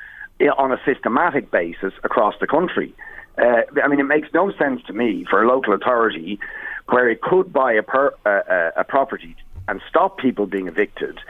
[0.57, 2.95] on a systematic basis across the country.
[3.39, 6.39] Uh, I mean, it makes no sense to me for a local authority
[6.89, 9.37] where it could buy a, per, uh, a property
[9.69, 11.21] and stop people being evicted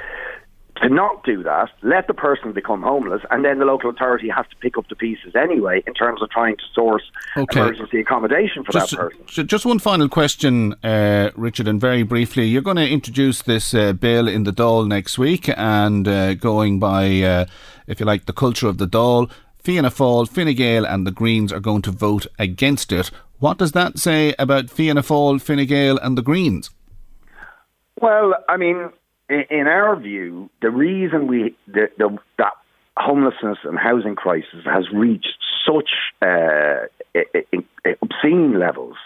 [0.77, 4.47] to not do that, let the person become homeless, and then the local authority has
[4.49, 7.03] to pick up the pieces anyway in terms of trying to source
[7.37, 7.61] okay.
[7.61, 9.47] emergency accommodation for just, that person.
[9.47, 13.93] Just one final question, uh, Richard, and very briefly, you're going to introduce this uh,
[13.93, 17.45] bill in the Dáil next week, and uh, going by, uh,
[17.87, 19.31] if you like, the culture of the Dáil,
[19.63, 23.11] Fianna Fáil, Fine Gael, and the Greens are going to vote against it.
[23.39, 26.71] What does that say about Fianna Fáil, Fine Gael, and the Greens?
[28.01, 28.91] Well, I mean,
[29.33, 32.53] in our view, the reason we the, the, that
[32.97, 35.91] homelessness and housing crisis has reached such
[36.21, 36.87] uh,
[38.03, 38.97] obscene levels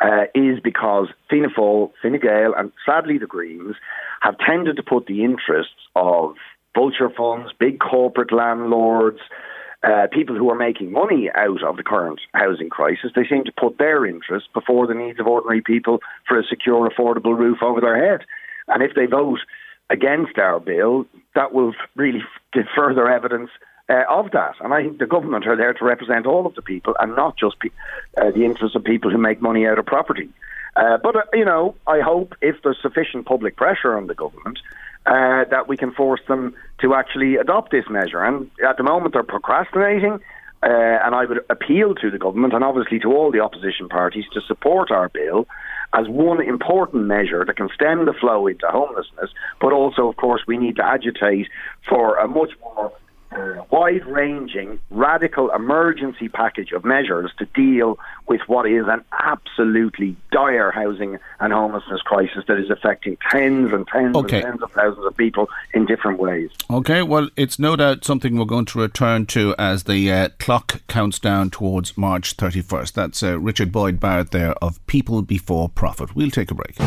[0.00, 3.76] uh, is because Fianna Fáil, Fine Gael, and sadly the Greens
[4.20, 6.34] have tended to put the interests of
[6.74, 9.20] vulture funds, big corporate landlords,
[9.84, 13.52] uh, people who are making money out of the current housing crisis, they seem to
[13.52, 17.80] put their interests before the needs of ordinary people for a secure, affordable roof over
[17.80, 18.24] their head.
[18.72, 19.40] And if they vote
[19.90, 23.50] against our bill, that will really give further evidence
[23.88, 24.54] uh, of that.
[24.60, 27.36] And I think the government are there to represent all of the people and not
[27.36, 27.68] just pe-
[28.16, 30.28] uh, the interests of people who make money out of property.
[30.76, 34.58] Uh, but, uh, you know, I hope if there's sufficient public pressure on the government,
[35.04, 38.22] uh, that we can force them to actually adopt this measure.
[38.22, 40.20] And at the moment, they're procrastinating.
[40.62, 44.24] Uh, and I would appeal to the government and obviously to all the opposition parties
[44.32, 45.48] to support our bill
[45.94, 50.42] as one important measure that can stem the flow into homelessness, but also, of course,
[50.46, 51.48] we need to agitate
[51.88, 52.92] for a much more
[53.70, 60.70] wide ranging, radical emergency package of measures to deal with what is an absolutely dire
[60.70, 64.36] housing and homelessness crisis that is affecting tens and tens okay.
[64.36, 66.50] and tens of thousands of people in different ways.
[66.70, 70.82] Okay, well, it's no doubt something we're going to return to as the uh, clock
[70.86, 72.92] counts down towards March 31st.
[72.92, 76.14] That's uh, Richard Boyd Barrett there of People Before Profit.
[76.14, 76.78] We'll take a break.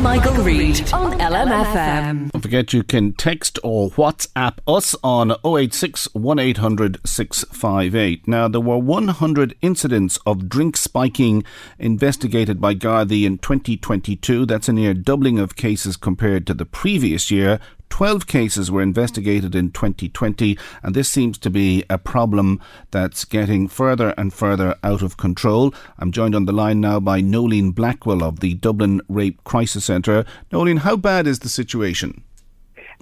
[0.00, 2.30] Michael, Reade on LMFM.
[2.30, 8.28] Don't forget you can text or WhatsApp us on 086 1800 658.
[8.28, 11.44] Now, there were 100 incidents of drink spiking
[11.78, 14.46] investigated by Gardaí in 2022.
[14.46, 17.60] That's a near doubling of cases compared to the previous year.
[17.90, 23.68] 12 cases were investigated in 2020, and this seems to be a problem that's getting
[23.68, 25.72] further and further out of control.
[25.98, 30.24] I'm joined on the line now by Noeline Blackwell of the Dublin Rape Crisis Centre.
[30.50, 32.24] Noeline, how bad is the situation?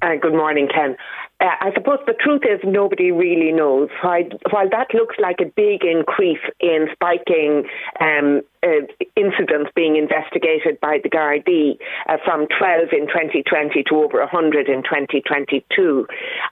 [0.03, 0.97] Uh, good morning, Ken.
[1.43, 3.89] I suppose the truth is nobody really knows.
[4.03, 7.65] While, while that looks like a big increase in spiking
[8.01, 14.21] um, uh, incidents being investigated by the Gardaí uh, from 12 in 2020 to over
[14.21, 16.07] 100 in 2022.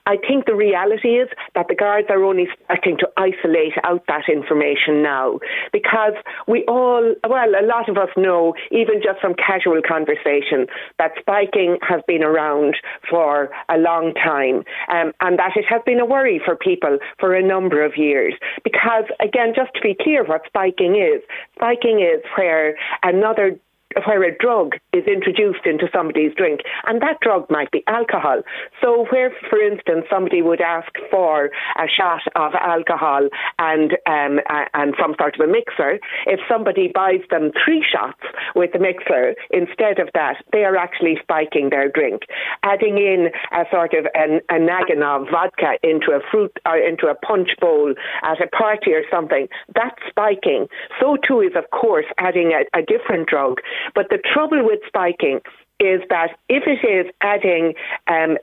[0.05, 4.27] I think the reality is that the guards are only starting to isolate out that
[4.27, 5.39] information now
[5.71, 6.13] because
[6.47, 10.67] we all, well, a lot of us know, even just from casual conversation,
[10.99, 12.75] that spiking has been around
[13.09, 17.33] for a long time um, and that it has been a worry for people for
[17.33, 18.33] a number of years.
[18.63, 21.21] Because, again, just to be clear what spiking is,
[21.55, 23.57] spiking is where another
[24.05, 28.41] where a drug is introduced into somebody's drink, and that drug might be alcohol.
[28.81, 33.27] So, where, for instance, somebody would ask for a shot of alcohol
[33.59, 34.39] and um,
[34.73, 38.21] and some sort of a mixer, if somebody buys them three shots
[38.55, 42.23] with the mixer instead of that, they are actually spiking their drink.
[42.63, 46.87] Adding in a sort of an, a naggin of vodka into a fruit or uh,
[46.87, 50.67] into a punch bowl at a party or something, that's spiking.
[50.99, 53.59] So too is, of course, adding a, a different drug.
[53.95, 55.41] But the trouble with spiking
[55.81, 57.73] is that if it is adding
[58.07, 58.37] um,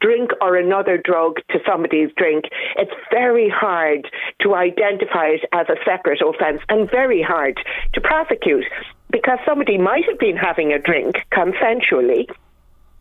[0.00, 5.76] drink or another drug to somebody's drink, it's very hard to identify it as a
[5.84, 7.60] separate offence and very hard
[7.94, 8.64] to prosecute
[9.10, 12.28] because somebody might have been having a drink consensually.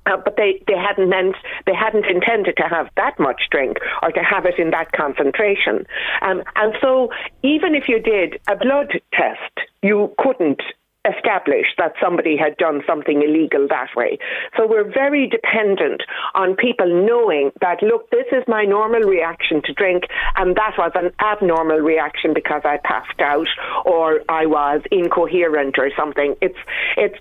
[0.08, 1.36] Uh, but they, they hadn't meant
[1.68, 5.86] they hadn't intended to have that much drink or to have it in that concentration,
[6.24, 7.12] um, and so
[7.44, 10.60] even if you did a blood test, you couldn't
[11.06, 14.20] establish that somebody had done something illegal that way.
[14.58, 16.04] So we're very dependent
[16.36, 20.04] on people knowing that, look, this is my normal reaction to drink,
[20.36, 23.48] and that was an abnormal reaction because I passed out
[23.86, 26.36] or I was incoherent or something.
[26.42, 26.60] It's,
[26.98, 27.18] it's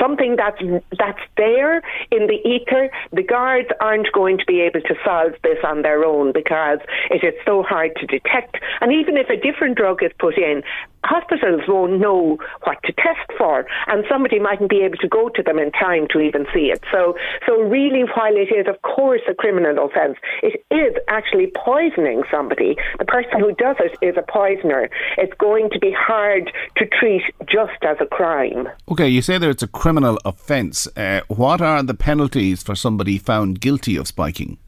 [0.00, 0.60] something that's
[0.98, 1.78] that's there
[2.10, 2.90] in the ether.
[3.12, 6.78] The guards aren't going to be able to solve this on their own because
[7.10, 8.56] it is so hard to detect.
[8.80, 10.62] And even if a different drug is put in,
[11.06, 15.42] hospitals won't know what to test for, and somebody mightn't be able to go to
[15.42, 16.82] them in time to even see it.
[16.92, 17.14] So,
[17.46, 22.76] so really, while it is of course a criminal offence, it is actually poisoning somebody.
[22.98, 24.88] The person who does it is a poisoner.
[25.16, 28.68] It's going to be hard to treat just as a crime.
[28.90, 30.86] Okay, you say that it's a criminal offence.
[30.96, 34.58] Uh, what are the penalties for somebody found guilty of spiking?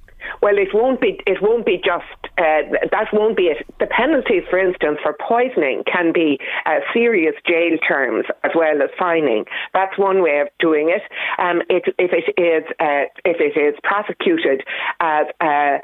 [0.43, 1.21] Well, it won't be.
[1.27, 2.05] It won't be just
[2.39, 3.09] uh, that.
[3.13, 3.67] Won't be it.
[3.81, 8.91] The penalties, for instance, for poisoning can be uh, serious jail terms as well as
[8.99, 9.45] fining.
[9.75, 11.03] That's one way of doing it.
[11.39, 14.63] Um, it if it is uh, if it is prosecuted
[15.01, 15.79] as uh,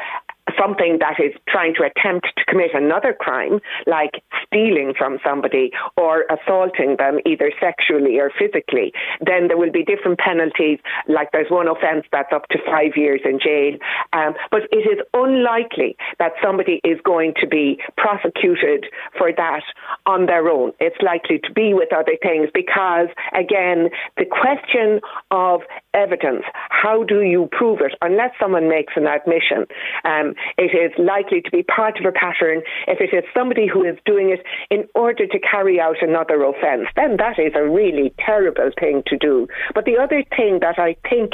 [0.59, 6.25] something that is trying to attempt to commit another crime, like stealing from somebody or
[6.31, 10.79] assaulting them either sexually or physically, then there will be different penalties.
[11.09, 13.79] Like there's one offence that's up to five years in jail.
[14.13, 18.87] Um, but it is unlikely that somebody is going to be prosecuted
[19.17, 19.63] for that
[20.07, 20.73] on their own.
[20.81, 25.61] It's likely to be with other things because, again, the question of
[25.95, 27.95] evidence, how do you prove it?
[28.03, 29.67] Unless someone makes an admission,
[30.05, 32.63] um, it is likely to be part of a pattern.
[32.87, 36.89] If it is somebody who is doing it in order to carry out another offence,
[36.97, 39.47] then that is a really terrible thing to do.
[39.75, 41.33] But the other thing that I think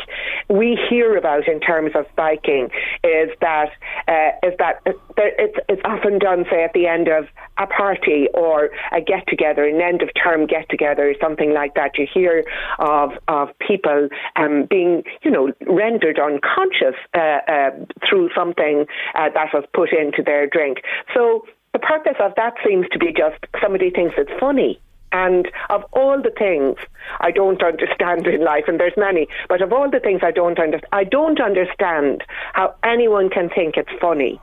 [0.48, 2.68] we hear about in terms of spiking
[3.02, 3.70] is that
[4.08, 4.82] uh, is that
[5.16, 7.26] it's, it's often done, say, at the end of
[7.60, 11.98] a party or a get together, an end of term get together, something like that.
[11.98, 12.44] You hear
[12.78, 17.70] of of people um, being, you know, rendered unconscious uh, uh,
[18.08, 20.78] through something uh, that was put into their drink.
[21.14, 24.80] So the purpose of that seems to be just somebody thinks it's funny.
[25.12, 26.76] And of all the things
[27.20, 30.58] I don't understand in life, and there's many, but of all the things I don't
[30.58, 34.40] understand, I don't understand how anyone can think it's funny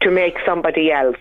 [0.00, 1.18] to make somebody else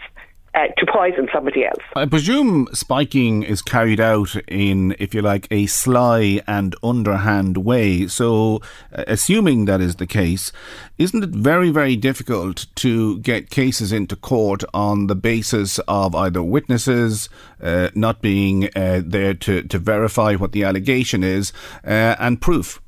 [0.56, 1.84] uh, to poison somebody else.
[1.96, 8.08] I presume spiking is carried out in, if you like, a sly and underhand way.
[8.08, 8.62] So,
[8.94, 10.52] uh, assuming that is the case,
[10.98, 16.42] isn't it very, very difficult to get cases into court on the basis of either
[16.42, 17.30] witnesses
[17.62, 21.52] uh, not being uh, there to, to verify what the allegation is
[21.84, 22.82] uh, and proof?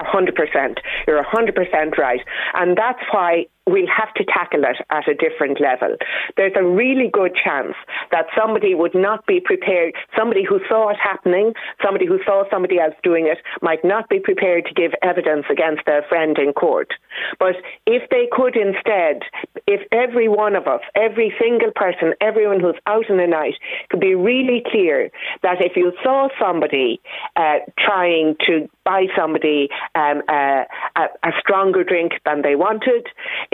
[0.00, 0.78] 100%.
[1.06, 2.20] You're 100% right.
[2.54, 5.96] And that's why we'll have to tackle it at a different level.
[6.36, 7.74] There's a really good chance
[8.10, 12.78] that somebody would not be prepared, somebody who saw it happening, somebody who saw somebody
[12.78, 16.92] else doing it, might not be prepared to give evidence against their friend in court.
[17.38, 17.56] But
[17.86, 19.22] if they could instead,
[19.66, 23.54] if every one of us, every single person, everyone who's out in the night,
[23.88, 25.10] could be really clear
[25.42, 27.00] that if you saw somebody
[27.36, 30.64] uh, trying to buy somebody um, uh,
[30.96, 33.06] a, a stronger drink than they wanted,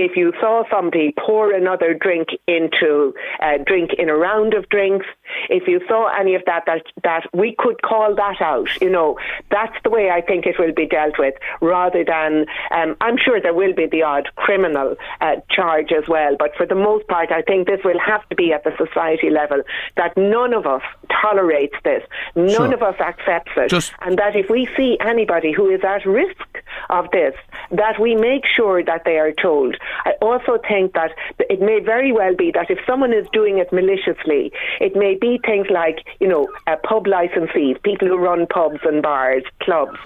[0.07, 5.07] if you saw somebody pour another drink into a drink in a round of drinks,
[5.51, 8.69] if you saw any of that, that that we could call that out.
[8.81, 9.19] You know,
[9.51, 13.41] that's the way I think it will be dealt with, rather than um, I'm sure
[13.41, 17.33] there will be the odd criminal uh, charge as well, but for the most part,
[17.33, 19.63] I think this will have to be at the society level
[19.97, 20.83] that none of us
[21.23, 22.03] tolerates this,
[22.35, 22.75] none Sure.
[22.75, 26.56] of us accepts it, Just- and that if we see anybody who is at risk
[26.91, 27.35] of this,
[27.71, 29.77] that we make sure that they are told.
[30.05, 33.73] I also think that it may very well be that if someone is doing it
[33.73, 38.81] maliciously, it may be things like, you know, uh, pub licensees, people who run pubs
[38.85, 39.99] and bars, clubs.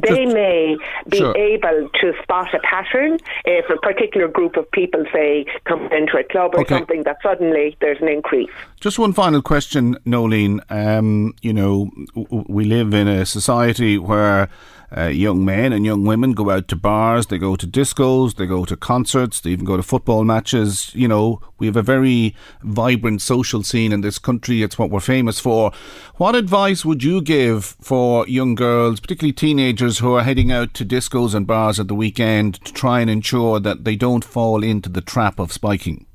[0.00, 0.76] They Just- may
[1.10, 1.36] be Sure.
[1.36, 6.24] able to spot a pattern if a particular group of people, say, come into a
[6.24, 6.76] club or Okay.
[6.76, 8.48] something, that suddenly there's an increase.
[8.80, 10.62] Just one final question, Noeline.
[10.70, 14.48] Um, you know, w- w- we live in a society where
[14.96, 18.46] uh, young men and young women go out to bars, they go to discos, they
[18.46, 20.94] go to concerts, they even go to football matches.
[20.94, 24.62] You know, we have a very vibrant social scene in this country.
[24.62, 25.72] It's what we're famous for.
[26.16, 30.84] What advice would you give for young girls, particularly teenagers who are heading out to
[30.84, 34.88] discos and bars at the weekend to try and ensure that they don't fall into
[34.88, 36.06] the trap of spiking?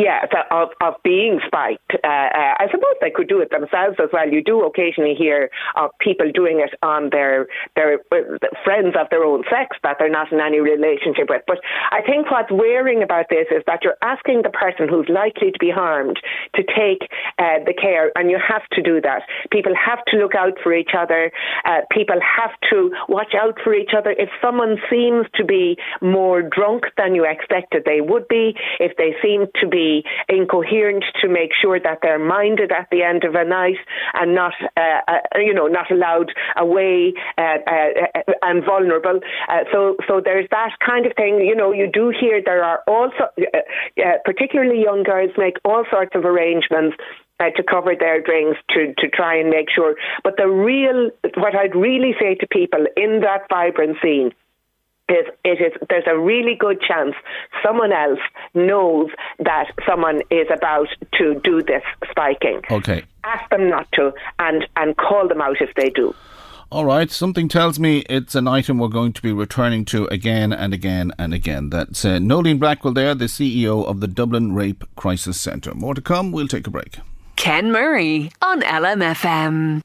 [0.00, 1.92] Yeah, of, of being spiked.
[1.92, 4.26] Uh, uh, I suppose they could do it themselves as well.
[4.26, 7.46] You do occasionally hear of people doing it on their
[7.76, 11.42] their uh, friends of their own sex that they're not in any relationship with.
[11.46, 11.58] But
[11.90, 15.58] I think what's wearing about this is that you're asking the person who's likely to
[15.58, 16.18] be harmed
[16.56, 17.04] to take
[17.36, 19.28] uh, the care, and you have to do that.
[19.52, 21.30] People have to look out for each other.
[21.66, 24.12] Uh, people have to watch out for each other.
[24.16, 29.12] If someone seems to be more drunk than you expected they would be, if they
[29.20, 29.89] seem to be
[30.28, 33.80] incoherent, to make sure that they're minded at the end of a night
[34.14, 39.20] and not, uh, uh, you know, not allowed away uh, uh, and vulnerable.
[39.48, 41.40] Uh, so, so there's that kind of thing.
[41.40, 46.12] You know, you do hear there are also, uh, particularly young girls, make all sorts
[46.14, 46.96] of arrangements
[47.56, 49.94] to cover their drinks to, to try and make sure.
[50.22, 54.32] But the real, what I'd really say to people in that vibrant scene
[55.10, 57.14] is it is there's a really good chance
[57.64, 58.20] someone else
[58.54, 59.08] knows
[59.38, 60.88] that someone is about
[61.18, 62.60] to do this spiking.
[62.70, 63.04] Okay.
[63.24, 66.14] Ask them not to and, and call them out if they do.
[66.72, 70.52] All right, something tells me it's an item we're going to be returning to again
[70.52, 71.68] and again and again.
[71.70, 75.74] That's uh, Noeline Blackwell there, the CEO of the Dublin Rape Crisis Centre.
[75.74, 76.98] More to come, we'll take a break.
[77.34, 79.80] Ken Murray on LMFM.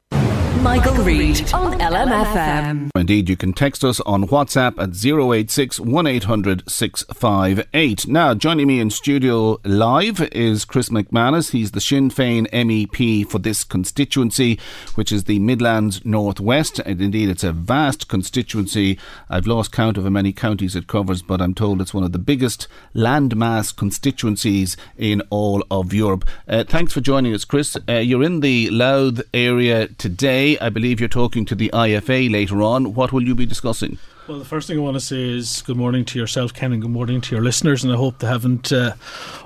[0.62, 2.90] Michael Reade on LMFM.
[2.94, 8.06] Indeed, you can text us on WhatsApp at 086 1800 658.
[8.06, 11.50] Now, joining me in studio live is Chris McManus.
[11.50, 14.58] He's the Sinn Féin MEP for this constituency,
[14.94, 16.78] which is the Midlands Northwest.
[16.80, 18.98] And indeed, it's a vast constituency.
[19.28, 22.12] I've lost count of how many counties it covers, but I'm told it's one of
[22.12, 26.24] the biggest landmass constituencies in all of Europe.
[26.48, 27.76] Uh, thanks for joining us, Chris.
[27.88, 30.45] Uh, you're in the Louth area today.
[30.60, 32.94] I believe you're talking to the IFA later on.
[32.94, 33.98] What will you be discussing?
[34.28, 36.82] Well, the first thing I want to say is good morning to yourself, Ken, and
[36.82, 37.84] good morning to your listeners.
[37.84, 38.94] And I hope they haven't uh,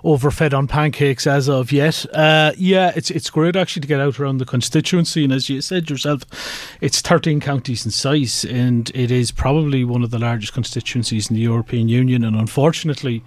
[0.05, 2.07] overfed on pancakes as of yet.
[2.15, 5.25] Uh, yeah, it's it's great actually to get out around the constituency.
[5.25, 6.23] And as you said yourself,
[6.81, 11.37] it's 13 counties in size, and it is probably one of the largest constituencies in
[11.37, 12.25] the European Union.
[12.25, 13.23] And unfortunately,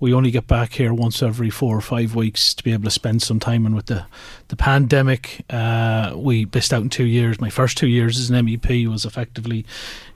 [0.00, 2.90] we only get back here once every four or five weeks to be able to
[2.90, 3.66] spend some time.
[3.66, 4.06] And with the
[4.48, 7.40] the pandemic, uh, we missed out in two years.
[7.40, 9.66] My first two years as an MEP was effectively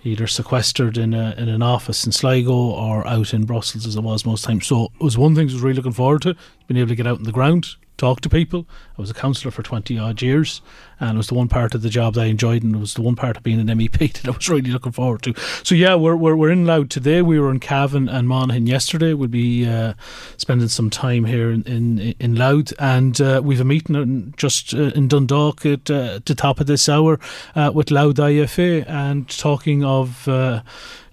[0.02, 4.02] either sequestered in a in an office in Sligo or out in Brussels as it
[4.02, 4.66] was most times.
[4.66, 6.34] So it was one thing I was really looking forward to,
[6.66, 8.66] being able to get out in the ground, talk to people.
[8.98, 10.60] I was a councillor for 20 odd years,
[11.00, 12.94] and it was the one part of the job that I enjoyed, and it was
[12.94, 15.34] the one part of being an MEP that I was really looking forward to.
[15.62, 17.22] So, yeah, we're, we're, we're in Louth today.
[17.22, 19.14] We were in Cavan and Monaghan yesterday.
[19.14, 19.94] We'll be uh,
[20.36, 24.90] spending some time here in, in, in Louth, and uh, we've a meeting just uh,
[24.94, 27.18] in Dundalk at uh, the top of this hour
[27.54, 30.28] uh, with Louth IFA and talking of.
[30.28, 30.62] Uh,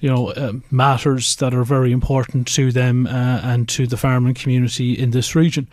[0.02, 4.34] you know, uh, matters that are very important to them uh, and to the farming
[4.34, 5.68] community in this region.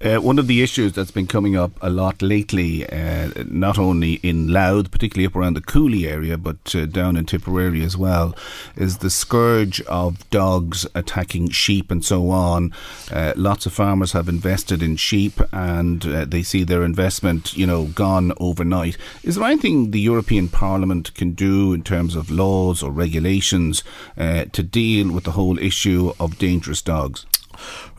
[0.00, 4.14] Uh, one of the issues that's been coming up a lot lately, uh, not only
[4.22, 8.32] in Louth, particularly up around the Cooley area, but uh, down in Tipperary as well,
[8.76, 12.72] is the scourge of dogs attacking sheep and so on.
[13.10, 17.66] Uh, lots of farmers have invested in sheep and uh, they see their investment, you
[17.66, 18.96] know, gone overnight.
[19.24, 23.82] Is there anything the European Parliament can do in terms of laws or regulations
[24.16, 27.26] uh, to deal with the whole issue of dangerous dogs?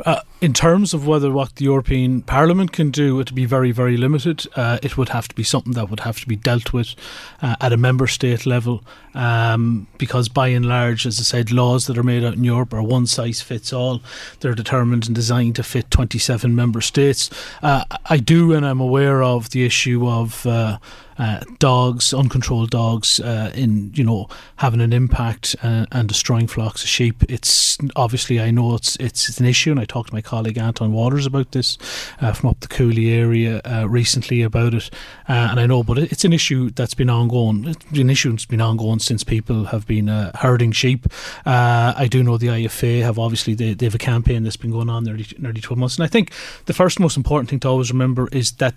[0.05, 3.71] Uh, in terms of whether what the European Parliament can do, it would be very,
[3.71, 4.45] very limited.
[4.55, 6.95] Uh, it would have to be something that would have to be dealt with
[7.41, 8.81] uh, at a member state level,
[9.13, 12.73] um, because by and large, as I said, laws that are made out in Europe
[12.73, 14.01] are one size fits all.
[14.39, 17.29] They're determined and designed to fit 27 member states.
[17.61, 20.79] Uh, I do, and I'm aware of the issue of uh,
[21.19, 26.81] uh, dogs, uncontrolled dogs, uh, in you know having an impact uh, and destroying flocks
[26.81, 27.23] of sheep.
[27.29, 30.57] It's obviously I know it's it's, it's an issue, and I talked to my colleague
[30.57, 31.77] Antóin Watters about this
[32.21, 34.91] uh, from up the Cooley area uh, recently about it,
[35.27, 37.65] uh, and I know, but it's an issue that's been ongoing.
[37.65, 41.07] It's an issue that's been ongoing since people have been herding sheep.
[41.45, 44.89] I do know the IFA have obviously they, they have a campaign that's been going
[44.89, 46.31] on nearly nearly twelve months, and I think
[46.65, 48.75] the first most important thing to always remember is that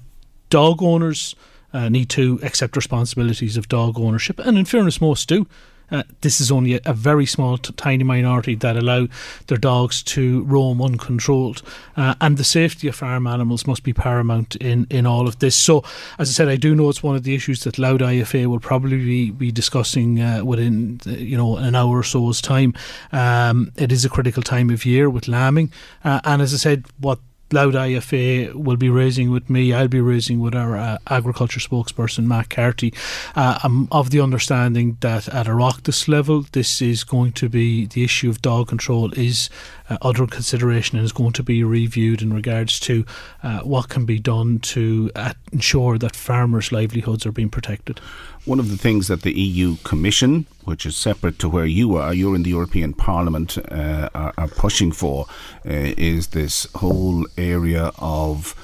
[0.48, 1.34] dog owners
[1.72, 5.46] uh, need to accept responsibilities of dog ownership, and in fairness, most do.
[5.92, 9.06] Uh, this is only a, a very small, t- tiny minority that allow
[9.46, 11.62] their dogs to roam uncontrolled,
[11.96, 15.54] uh, and the safety of farm animals must be paramount in, in all of this.
[15.54, 15.84] So,
[16.18, 18.60] as I said, I do know it's one of the issues that Louth IFA will
[18.60, 22.74] probably be, be discussing uh, within you know an hour or so's time.
[23.12, 25.70] Um, it is a critical time of year with lambing,
[26.04, 27.18] uh, and as I said, what
[27.52, 29.72] Louth IFA will be raising with me.
[29.72, 32.94] I'll be raising with our uh, agriculture spokesperson, Matt Carthy.
[33.36, 38.04] Uh, I'm of the understanding that at Oireachtas level, this is going to be the
[38.04, 39.50] issue of dog control is
[39.92, 43.04] uh, under consideration and is going to be reviewed in regards to
[43.42, 48.00] uh, what can be done to uh, ensure that farmers' livelihoods are being protected.
[48.44, 52.14] One of the things that the EU Commission, which is separate to where you are,
[52.14, 55.26] you're in the European Parliament, uh, are, are, pushing for,
[55.66, 58.54] uh, is this whole area of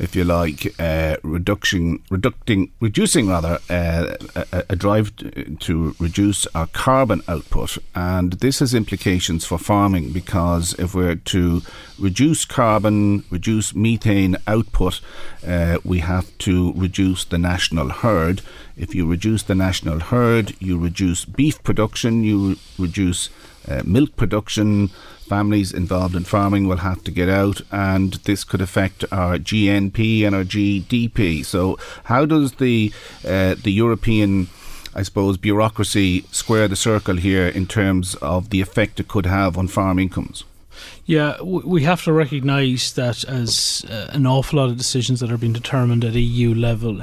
[0.00, 2.02] if you like, uh, reducing,
[2.80, 5.12] reducing rather uh, a, a, drive
[5.58, 11.60] to reduce our carbon output, and this has implications for farming because if we're to
[11.98, 15.00] reduce carbon, reduce methane output,
[15.46, 18.40] uh, we have to reduce the national herd.
[18.78, 23.28] If you reduce the national herd, you reduce beef production, you reduce
[23.68, 24.90] uh, milk production
[25.34, 30.26] families involved in farming will have to get out, and this could affect our GNP
[30.26, 31.44] and our GDP.
[31.44, 32.92] So, how does the
[33.24, 34.48] uh, the European
[34.92, 39.56] I suppose, bureaucracy square the circle here in terms of the effect it could have
[39.56, 40.42] on farm incomes?
[41.06, 45.38] Yeah, we have to recognise that as uh, an awful lot of decisions that are
[45.38, 47.02] being determined at EU level.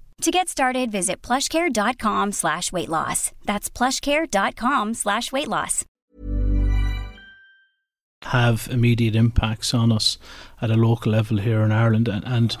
[0.21, 3.31] To get started, visit plushcare.com slash weight loss.
[3.43, 5.83] That's plushcare.com slash weight loss.
[8.25, 10.19] Have immediate impacts on us
[10.61, 12.07] at a local level here in Ireland.
[12.07, 12.55] And, and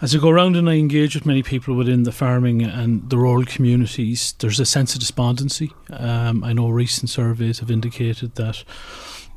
[0.00, 3.16] as I go around and I engage with many people within the farming and the
[3.16, 5.72] rural communities, there's a sense of despondency.
[5.90, 8.64] Um, I know recent surveys have indicated that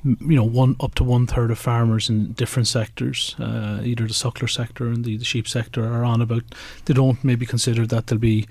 [0.04, 4.14] you know, one up to one third of farmers in different sectors, uh, either the
[4.14, 6.44] suckler sector and the, the, sheep sector, are on about.
[6.86, 8.48] They don't maybe consider that they'll be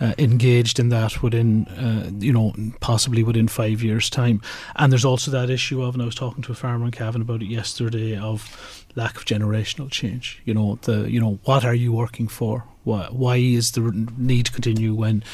[0.00, 4.40] uh, engaged in that within, uh, you know, possibly within five years' time.
[4.76, 7.22] And there's also that issue of, and I was talking to a farmer in Cavan
[7.22, 10.40] about it yesterday, of lack of generational change.
[10.44, 12.64] You know, the you know, what are you working for?
[12.84, 13.80] Why, why is the
[14.16, 15.24] need to continue when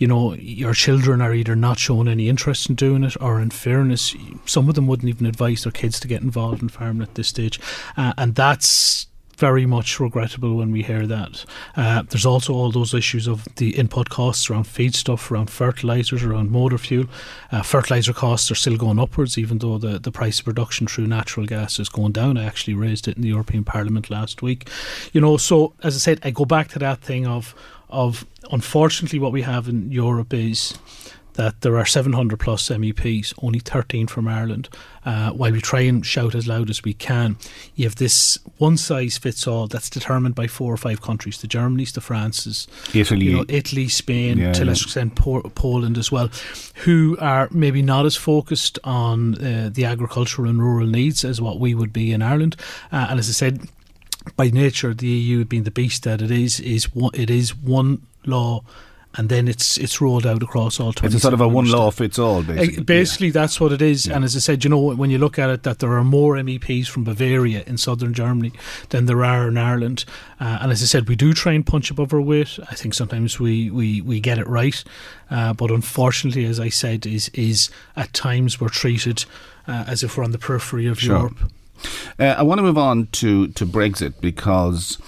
[0.00, 3.50] you know, your children are either not showing any interest in doing it, or in
[3.50, 7.14] fairness, some of them wouldn't even advise their kids to get involved in farming at
[7.16, 7.60] this stage,
[7.98, 11.44] uh, and that's very much regrettable when we hear that.
[11.76, 16.50] Uh, there's also all those issues of the input costs around feedstuff, around fertilisers, around
[16.50, 17.06] motor fuel.
[17.50, 21.06] Uh, fertiliser costs are still going upwards, even though the, the price of production through
[21.06, 22.36] natural gas is going down.
[22.36, 24.68] I actually raised it in the European Parliament last week.
[25.12, 27.54] You know, so as I said, I go back to that thing of
[27.90, 30.78] of unfortunately what we have in Europe is
[31.34, 34.68] that there are 700 plus MEPs, only 13 from Ireland.
[35.04, 37.38] Uh, while we try and shout as loud as we can,
[37.74, 41.48] you have this one size fits all that's determined by four or five countries: the
[41.48, 46.12] Germanys, the Frances, Italy, you know, Italy, Spain, yeah, to a lesser extent Poland as
[46.12, 46.28] well,
[46.84, 51.58] who are maybe not as focused on uh, the agricultural and rural needs as what
[51.58, 52.56] we would be in Ireland.
[52.92, 53.66] Uh, and as I said,
[54.36, 58.02] by nature, the EU being the beast that it is, is one, it is one
[58.26, 58.62] law
[59.16, 60.90] and then it's it's rolled out across all.
[61.02, 62.84] It's a sort of a one law fits all, basically.
[62.84, 63.32] Basically, yeah.
[63.32, 64.06] that's what it is.
[64.06, 64.14] Yeah.
[64.14, 66.36] And as I said, you know, when you look at it, that there are more
[66.36, 68.52] MEPs from Bavaria in southern Germany
[68.90, 70.04] than there are in Ireland.
[70.38, 72.58] Uh, and as I said, we do try and punch above our weight.
[72.70, 74.82] I think sometimes we we, we get it right,
[75.30, 79.24] uh, but unfortunately, as I said, is is at times we're treated
[79.66, 81.16] uh, as if we're on the periphery of sure.
[81.16, 81.38] Europe.
[82.18, 84.98] Uh, I want to move on to, to Brexit because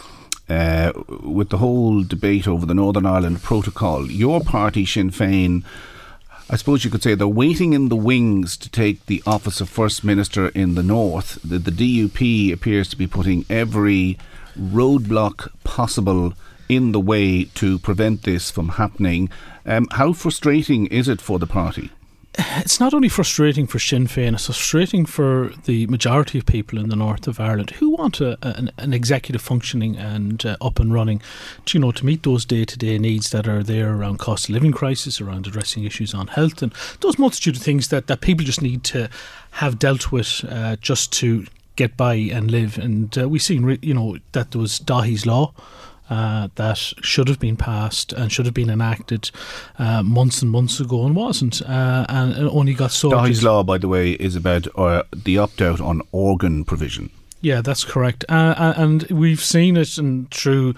[0.48, 0.92] uh,
[1.22, 5.64] with the whole debate over the Northern Ireland Protocol, your party, Sinn Féin,
[6.50, 9.70] I suppose you could say they're waiting in the wings to take the office of
[9.70, 11.38] First Minister in the North.
[11.42, 14.18] The, the DUP appears to be putting every
[14.58, 16.34] roadblock possible
[16.68, 19.30] in the way to prevent this from happening.
[19.64, 21.90] Um, how frustrating is it for the party?
[22.38, 26.88] It's not only frustrating for Sinn Féin, it's frustrating for the majority of people in
[26.88, 30.94] the north of Ireland who want a, an, an, executive functioning and uh, up and
[30.94, 31.20] running,
[31.66, 34.48] to, you know, to meet those day to day needs that are there around cost
[34.48, 38.22] of living crisis, around addressing issues on health, and those multitude of things that, that
[38.22, 39.10] people just need to
[39.52, 42.78] have dealt with uh, just to get by and live.
[42.78, 45.52] And uh, we've seen, you know, that there was Daithí's Law
[46.12, 49.30] uh, that should have been passed and should have been enacted
[49.78, 53.18] uh, months and months ago and wasn't, uh, and it only got sorted.
[53.18, 57.10] Daithí's law, by the way, is about uh, the opt out on organ provision.
[57.40, 60.74] Yeah, that's correct, uh, uh, and we've seen it and through.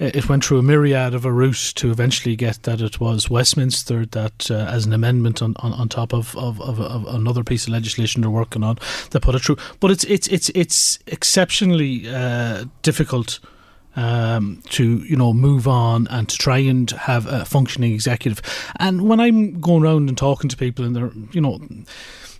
[0.00, 4.04] It went through a myriad of a route to eventually get that it was Westminster
[4.06, 7.68] that, uh, as an amendment on, on, on top of, of, of, of, another piece
[7.68, 8.78] of legislation they're working on,
[9.10, 9.58] that put it through.
[9.78, 13.38] But it's it's it's it's exceptionally uh, difficult
[13.98, 18.40] um, to you know move on and to try and have a functioning executive.
[18.78, 21.58] And when I'm going around and talking to people, and they're you know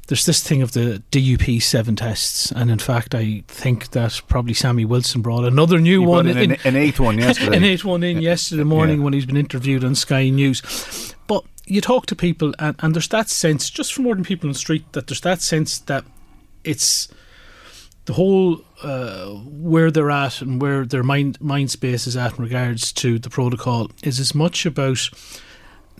[0.07, 4.55] there's this thing of the DUP seven tests, and in fact, I think that probably
[4.55, 8.05] Sammy Wilson brought another new one, in, an, an eighth one yesterday, an eighth one
[8.05, 9.05] in yesterday morning yeah.
[9.05, 11.15] when he's been interviewed on Sky News.
[11.27, 14.53] But you talk to people, and, and there's that sense, just from ordinary people on
[14.53, 16.05] the street, that there's that sense that
[16.63, 17.09] it's
[18.09, 22.43] the whole uh, where they're at and where their mind mind space is at in
[22.43, 25.11] regards to the protocol is as much about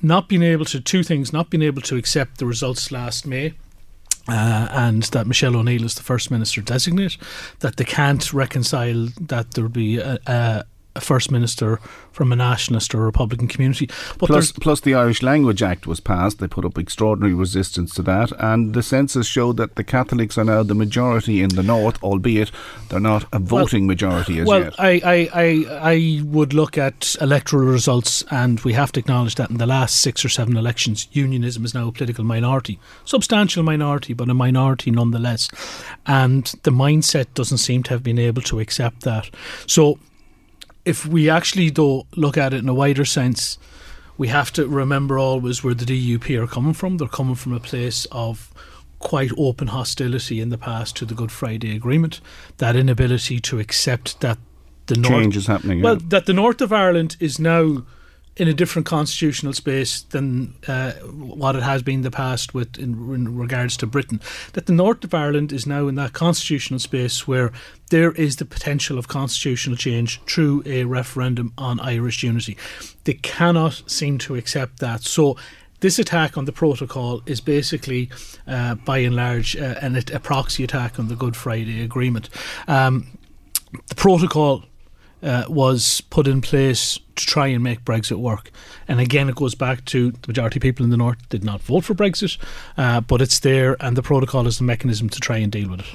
[0.01, 3.53] not being able to two things: not being able to accept the results last May.
[4.27, 7.17] Uh, and that Michelle O'Neill is the first minister designate,
[7.61, 10.65] that they can't reconcile that there would be a, a,
[10.99, 11.81] a first minister
[12.13, 13.89] from a nationalist or Republican community.
[14.19, 16.39] But plus, plus, the Irish Language Act was passed.
[16.39, 20.45] They put up extraordinary resistance to that, and the census showed that the Catholics are
[20.45, 22.51] now the majority in the north, albeit
[22.89, 24.75] they're not a voting well, majority as well, yet.
[24.79, 29.51] I, I, I, I would look at electoral results, and we have to acknowledge that
[29.51, 34.13] in the last six or seven elections, unionism is now a political minority, substantial minority,
[34.13, 35.49] but a minority nonetheless.
[36.07, 39.31] And the mindset doesn't seem to have been able to accept that.
[39.67, 39.99] So
[40.89, 43.59] if we actually though look at it in a wider sense,
[44.17, 46.97] we have to remember always where the DUP are coming from.
[46.97, 48.51] They're coming from a place of
[48.99, 52.23] quite open hostility in the past to the Good Friday Agreement.
[52.57, 54.39] That inability to accept that
[54.87, 55.83] the change north, is happening.
[55.83, 56.07] Well, yeah.
[56.09, 57.85] that the north of Ireland is now
[58.39, 62.79] in a different constitutional space than uh, what it has been in the past with
[62.79, 64.21] in, in, regards to Britain.
[64.53, 67.53] That the north of Ireland is now in that constitutional space where
[67.91, 72.57] there is the potential of constitutional change through a referendum on Irish unity.
[73.05, 75.03] They cannot seem to accept that.
[75.03, 75.37] So
[75.81, 78.09] this attack on the protocol is basically,
[78.47, 82.29] uh, by and large, uh, an, a proxy attack on the Good Friday Agreement.
[82.69, 83.19] Um,
[83.89, 84.65] the protocol
[85.23, 88.51] uh, was put in place to try and make Brexit work.
[88.87, 91.61] And again, it goes back to the majority of people in the north did not
[91.61, 92.39] vote for Brexit,
[92.77, 95.81] uh, but it's there, and the protocol is the mechanism to try and deal with
[95.81, 95.87] it.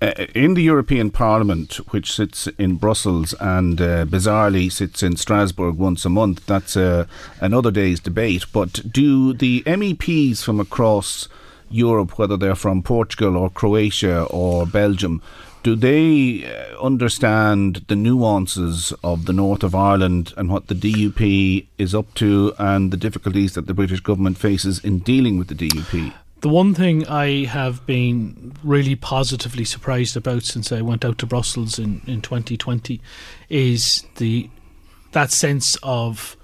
[0.00, 5.76] Uh, in the European Parliament, which sits in Brussels and uh, bizarrely sits in Strasbourg
[5.76, 7.06] once a month, that's uh,
[7.40, 8.46] another day's debate.
[8.52, 11.28] But do the MEPs from across
[11.70, 15.22] Europe, whether they're from Portugal or Croatia or Belgium,
[15.62, 21.66] do they uh, understand the nuances of the north of Ireland and what the DUP
[21.78, 25.54] is up to and the difficulties that the British government faces in dealing with the
[25.54, 26.12] DUP?
[26.40, 31.26] The one thing I have been really positively surprised about since I went out to
[31.26, 33.00] Brussels in, in 2020
[33.48, 34.50] is the
[35.12, 36.36] that sense of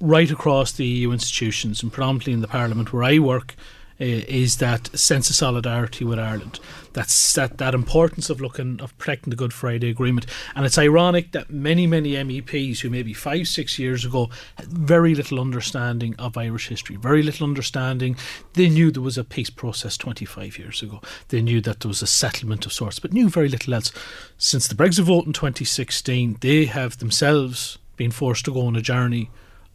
[0.00, 3.56] right across the EU institutions and predominantly in the Parliament where I work
[4.02, 6.58] Uh, is that sense of solidarity with Ireland.
[6.92, 10.26] That's that, that importance of looking of protecting the Good Friday Agreement.
[10.56, 15.14] And it's ironic that many, many MEPs who maybe five, six years ago had very
[15.14, 18.16] little understanding of Irish history, very little understanding.
[18.54, 21.00] They knew there was a peace process 25 years ago.
[21.28, 23.92] They knew that there was a settlement of sorts, but knew very little else.
[24.36, 28.82] Since the Brexit vote in 2016, they have themselves been forced to go on a
[28.82, 29.30] journey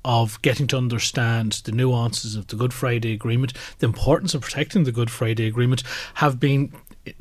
[0.05, 4.83] of getting to understand the nuances of the Good Friday Agreement, the importance of protecting
[4.83, 5.83] the Good Friday Agreement,
[6.15, 6.71] have been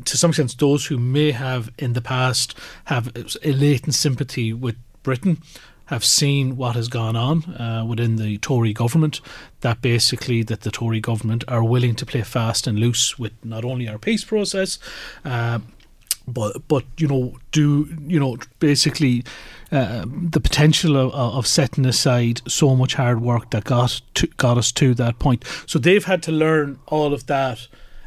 [0.05, 3.13] to some extent those who may have in the past have
[3.43, 5.41] a latent sympathy with Britain
[5.87, 9.21] have seen what has gone on uh, within the Tory government.
[9.61, 13.65] That basically that the Tory government are willing to play fast and loose with not
[13.65, 14.79] only our peace process,
[15.25, 15.61] uh,
[16.27, 19.23] but but you know do you know basically
[19.73, 24.57] uh, the potential of, of, setting aside so much hard work that got to, got
[24.57, 25.45] us to that point.
[25.67, 27.67] So they've had to learn all of that.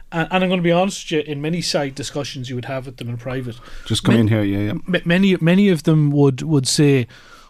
[0.09, 2.65] And, and I'm going to be honest with you, in many side discussions you would
[2.65, 3.59] have with them in private.
[3.85, 5.01] Just come in here, yeah, yeah.
[5.03, 7.07] Many many of them would would say,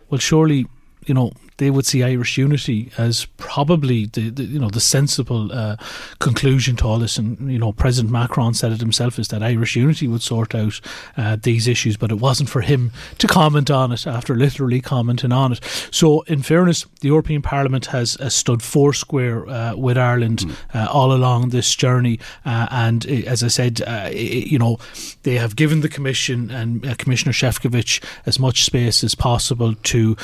[0.09, 0.65] well, surely
[1.05, 5.51] you know they would see Irish unity as probably the, the you know the sensible
[5.51, 5.75] uh,
[6.19, 7.17] conclusion to all this.
[7.17, 10.79] And you know, President Macron said it himself is that Irish unity would sort out
[11.17, 15.31] uh, these issues, but it wasn't for him to comment on it after literally commenting
[15.31, 15.59] on it.
[15.91, 20.87] So, in fairness, the European Parliament has uh, stood foursquare uh, with Ireland mm.
[20.93, 24.77] all along this journey, uh, and as I said, it, you know,
[25.23, 30.15] they have given the Commission and Commissioner Šefčovič as much space as possible to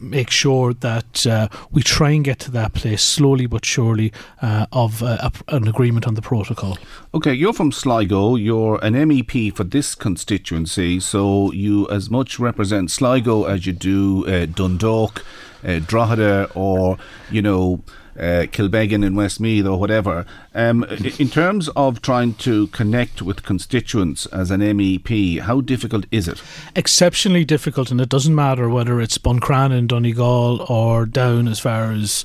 [0.00, 4.12] make sure that uh, we try and get to that place slowly but surely
[4.42, 6.78] uh, of uh, an agreement on the protocol.
[7.14, 8.36] Okay, you're from Sligo.
[8.36, 14.26] You're an MEP for this constituency, so you as much represent Sligo as you do
[14.26, 15.24] uh, Dundalk,
[15.64, 16.98] uh, Drogheda, or
[17.30, 17.82] you know
[18.20, 20.26] uh, Kilbeggan in Westmeath or whatever.
[20.54, 20.84] Um,
[21.18, 26.42] in terms of trying to connect with constituents as an MEP, how difficult is it?
[26.76, 31.92] Exceptionally difficult, and it doesn't matter whether it's Buncrana and Donegal or down as far
[31.92, 32.24] as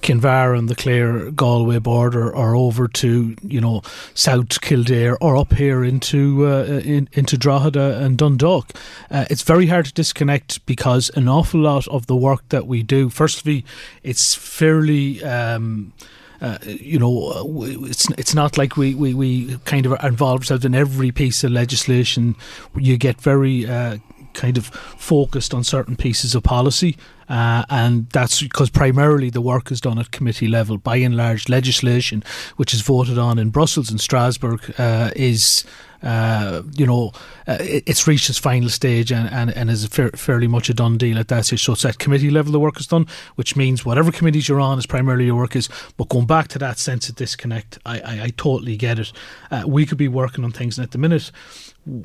[0.00, 3.82] Kinvara and the Clare Galway border, or over to you know
[4.14, 8.72] South Kildare, or up here into uh, in, into Drogheda and Dundalk.
[9.10, 12.82] Uh, it's very hard to disconnect because an awful lot of the work that we
[12.82, 13.64] do, firstly,
[14.02, 15.92] it's fairly um,
[16.40, 20.74] uh, you know, it's it's not like we, we, we kind of involve ourselves in
[20.74, 22.36] every piece of legislation.
[22.76, 23.98] You get very uh,
[24.34, 26.96] kind of focused on certain pieces of policy,
[27.28, 30.76] uh, and that's because primarily the work is done at committee level.
[30.76, 32.22] By and large, legislation
[32.56, 35.64] which is voted on in Brussels and Strasbourg uh, is
[36.06, 37.10] uh, you know,
[37.48, 40.96] uh, it's reached its final stage and, and, and is fair, fairly much a done
[40.96, 41.64] deal at that stage.
[41.64, 44.78] So it's at committee level the work is done, which means whatever committees you're on
[44.78, 45.68] is primarily your work is.
[45.96, 49.12] But going back to that sense of disconnect, I, I, I totally get it.
[49.50, 51.32] Uh, we could be working on things, and at the minute,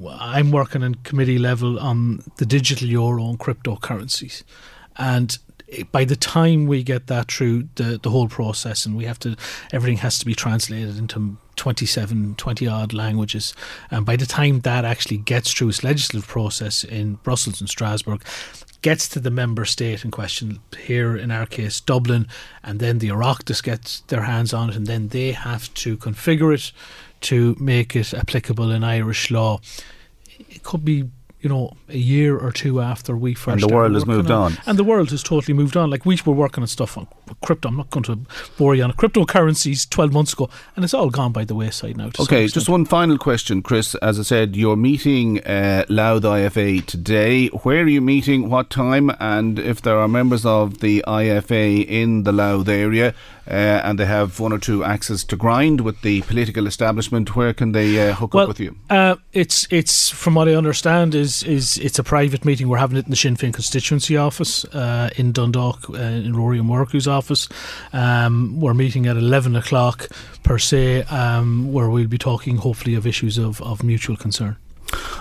[0.10, 4.44] I'm working on committee level on the digital euro and cryptocurrencies.
[4.98, 5.38] And
[5.92, 9.38] by the time we get that through the, the whole process and we have to
[9.72, 13.54] everything has to be translated into 27 20 odd languages
[13.92, 18.24] and by the time that actually gets through its legislative process in Brussels and Strasbourg
[18.82, 22.28] gets to the member state in question here in our case Dublin
[22.64, 26.52] and then the Oireachtas gets their hands on it and then they have to configure
[26.52, 26.72] it
[27.30, 29.60] to make it applicable in Irish law
[30.40, 33.64] it could be you know, a year or two after we first.
[33.64, 34.52] And the world has moved on.
[34.52, 34.58] on.
[34.68, 35.90] And the world has totally moved on.
[35.90, 37.08] Like we were working on stuff on
[37.42, 37.70] crypto.
[37.70, 38.20] I'm not going to
[38.58, 42.12] bore you on cryptocurrencies 12 months ago, and it's all gone by the wayside now.
[42.20, 43.96] Okay, just one final question, Chris.
[43.96, 47.48] As I said, you're meeting uh, Louth IFA today.
[47.48, 48.50] Where are you meeting?
[48.50, 49.12] What time?
[49.20, 53.14] And if there are members of the IFA in the Louth area,
[53.48, 57.54] uh, and they have one or two axes to grind with the political establishment, where
[57.54, 58.76] can they uh, hook well, up with you?
[58.90, 62.68] Uh, it's it's from what I understand is is it's a private meeting.
[62.70, 66.60] We're having it in the Sinn Féin constituency office uh, in Dundalk, uh, in Ruairí
[66.60, 67.21] Ó Murchú's office.
[67.94, 70.08] Um, we're meeting at eleven o'clock
[70.44, 74.58] per se, um, where we'll be talking hopefully of issues of, of mutual concern.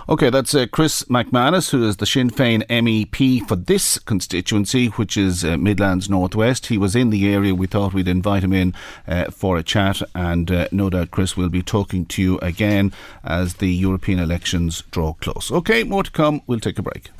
[0.09, 5.17] Okay, that's uh, Chris McManus, who is the Sinn Féin MEP for this constituency, which
[5.17, 6.67] is uh, Midlands Northwest.
[6.67, 7.55] He was in the area.
[7.55, 8.75] We thought we'd invite him in
[9.07, 12.93] uh, for a chat, and uh, no doubt, Chris, will be talking to you again
[13.23, 15.53] as the European elections draw close.
[15.53, 16.43] Okay, more to come.
[16.49, 17.11] We'll take a break.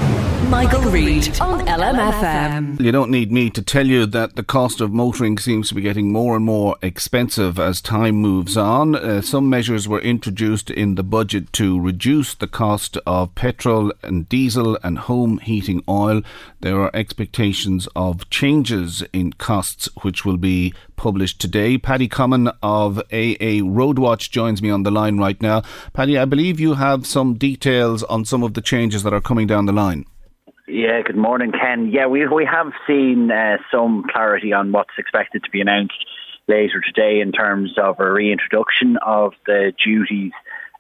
[0.49, 2.81] Michael, Reade on LMFM.
[2.81, 5.81] You don't need me to tell you that the cost of motoring seems to be
[5.81, 8.97] getting more and more expensive as time moves on.
[8.97, 14.29] Uh, some measures were introduced in the budget to reduce the cost of petrol and
[14.29, 16.23] diesel and home heating oil.
[16.61, 21.79] There are expectations of changes in costs which will be published today.
[21.79, 25.63] Paddy Comyn of AA Roadwatch joins me on the line right now.
[25.93, 29.47] Paddy, I believe you have some details on some of the changes that are coming
[29.47, 30.05] down the line.
[30.73, 31.91] Yeah, good morning, Ken.
[31.93, 35.99] Yeah, we we have seen uh, some clarity on what's expected to be announced
[36.47, 40.31] later today in terms of a reintroduction of the duties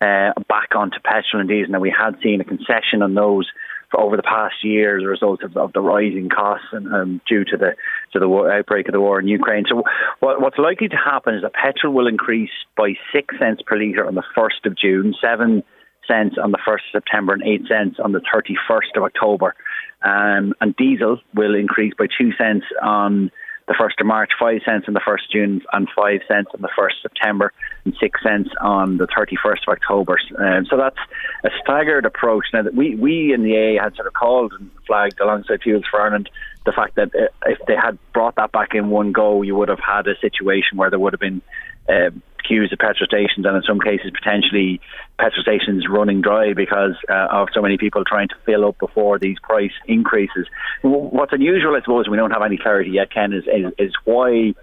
[0.00, 1.72] uh, back onto petrol and diesel.
[1.72, 3.50] Now, we had seen a concession on those
[3.90, 7.20] for over the past year as a result of, of the rising costs and um,
[7.28, 7.74] due to the
[8.12, 9.64] to the war, outbreak of the war in Ukraine.
[9.68, 9.82] So,
[10.20, 14.06] what, what's likely to happen is that petrol will increase by six cents per litre
[14.06, 15.64] on the first of June, seven
[16.10, 19.54] cents on the 1st of September and 8 cents on the 31st of October.
[20.02, 23.30] Um, and diesel will increase by 2 cents on
[23.68, 26.60] the 1st of March, 5 cents on the 1st of June, and 5 cents on
[26.60, 27.52] the 1st of September,
[27.84, 30.18] and 6 cents on the 31st of October.
[30.38, 30.98] Um, so that's
[31.44, 32.46] a staggered approach.
[32.52, 35.84] Now, that we, we in the A had sort of called and flagged alongside Fuels
[35.88, 36.30] for Ireland
[36.66, 39.68] the fact that uh, if they had brought that back in one go, you would
[39.68, 41.40] have had a situation where there would have been
[41.88, 42.10] uh,
[42.50, 44.80] queues at petrol stations, and in some cases potentially
[45.18, 49.20] petrol stations running dry because uh, of so many people trying to fill up before
[49.20, 50.46] these price increases.
[50.82, 54.54] What's unusual, I suppose, we don't have any clarity yet, Ken, is, is, is why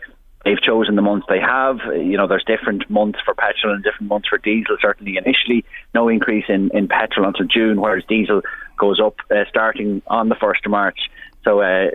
[0.44, 1.78] they've chosen the months they have.
[1.96, 4.76] You know, there's different months for petrol and different months for diesel.
[4.82, 5.64] Certainly, initially,
[5.94, 8.42] no increase in, in petrol until June, whereas diesel
[8.78, 11.00] goes up uh, starting on the 1st of March.
[11.44, 11.88] So uh,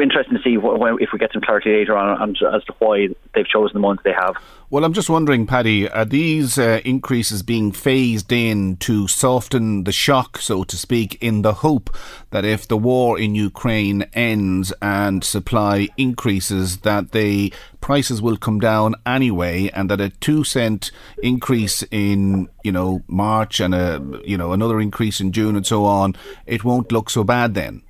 [0.00, 3.08] interesting to see what, if we get some clarity later on, on, as to why
[3.34, 4.36] they've chosen the ones they have.
[4.70, 9.92] Well, I'm just wondering, Paddy, are these uh, increases being phased in to soften the
[9.92, 11.94] shock, so to speak, in the hope
[12.30, 18.58] that if the war in Ukraine ends and supply increases, that the prices will come
[18.58, 20.90] down anyway, and that a two cent
[21.22, 25.84] increase in you know March and a you know another increase in June and so
[25.84, 26.16] on,
[26.46, 27.82] it won't look so bad then.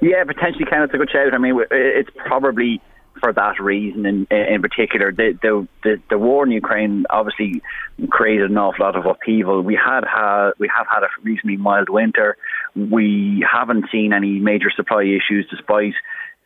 [0.00, 1.34] Yeah, potentially, Ken, it's a good shout.
[1.34, 2.80] I mean, it's probably
[3.20, 5.12] for that reason in in particular.
[5.12, 7.62] The, the the the, war in Ukraine obviously
[8.10, 9.62] created an awful lot of upheaval.
[9.62, 12.36] We had had we have had a reasonably mild winter.
[12.76, 15.94] We haven't seen any major supply issues, despite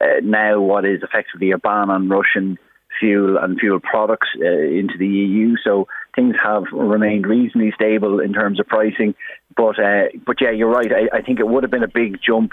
[0.00, 2.58] uh, now what is effectively a ban on Russian
[3.00, 5.56] fuel and fuel products uh, into the EU.
[5.62, 9.14] So things have remained reasonably stable in terms of pricing.
[9.56, 10.90] But uh, but yeah, you're right.
[10.90, 12.52] I, I think it would have been a big jump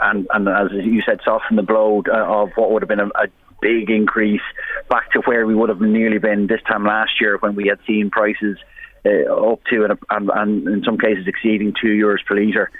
[0.00, 3.08] and, and as you said, soften the blow uh, of what would have been a,
[3.08, 3.28] a
[3.60, 4.42] big increase
[4.88, 7.78] back to where we would have nearly been this time last year when we had
[7.86, 8.58] seen prices
[9.04, 12.70] uh, up to and, and, and in some cases exceeding two euros per litre.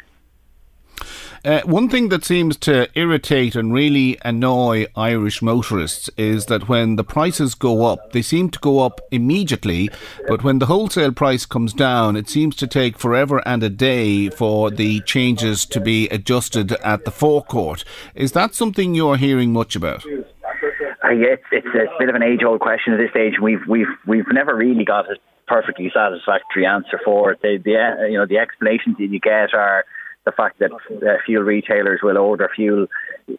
[1.45, 6.95] Uh, one thing that seems to irritate and really annoy Irish motorists is that when
[6.95, 9.91] the prices go up, they seem to go up immediately,
[10.29, 14.31] but when the wholesale price comes down, it seems to take forever and a day
[14.31, 17.83] for the changes to be adjusted at the forecourt.
[18.15, 20.07] Is that something you're hearing much about?
[20.07, 23.35] Uh, yeah, it's, it's a bit of an age-old question at this stage.
[23.43, 25.17] We've we've we've never really got a
[25.49, 27.43] perfectly satisfactory answer for it.
[27.43, 29.85] The, the uh, you know the explanations that you get are
[30.25, 32.87] the fact that uh, fuel retailers will order fuel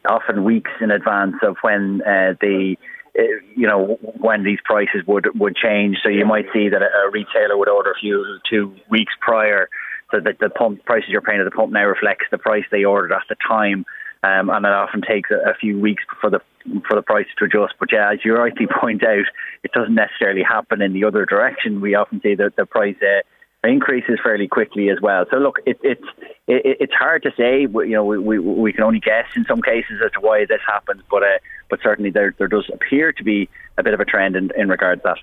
[0.09, 2.75] often weeks in advance of when uh, the
[3.17, 3.21] uh,
[3.55, 5.97] you know when these prices would would change.
[6.03, 9.69] So you might see that a, a retailer would order fuel two weeks prior,
[10.11, 12.83] so that the pump prices you're paying at the pump now reflects the price they
[12.83, 13.85] ordered at the time.
[14.23, 16.39] Um, and it often takes a, a, few weeks for the
[16.87, 17.73] for the price to adjust.
[17.77, 19.25] But yeah, as you rightly point out,
[19.63, 21.81] it doesn't necessarily happen in the other direction.
[21.81, 23.21] We often see that the price uh,
[23.63, 25.25] increases fairly quickly as well.
[25.31, 26.03] So look, it, it's
[26.47, 27.61] it, it's hard to say.
[27.61, 30.61] You know, we, we, we can only guess in some cases as to why this
[30.67, 31.39] happens, but uh,
[31.69, 34.69] but certainly there there does appear to be a bit of a trend in, in
[34.69, 35.17] regard to that.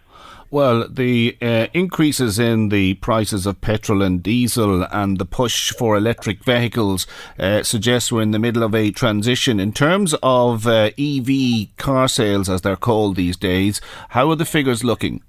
[0.52, 5.96] Well, the uh, increases in the prices of petrol and diesel and the push for
[5.96, 7.06] electric vehicles
[7.38, 9.60] uh, suggests we're in the middle of a transition.
[9.60, 14.44] In terms of uh, EV car sales, as they're called these days, how are the
[14.44, 15.22] figures looking?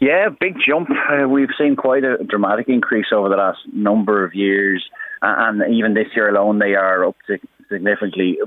[0.00, 0.88] Yeah, big jump.
[0.90, 4.82] Uh, we've seen quite a dramatic increase over the last number of years,
[5.20, 7.38] and even this year alone, they are up to
[7.70, 8.38] significantly.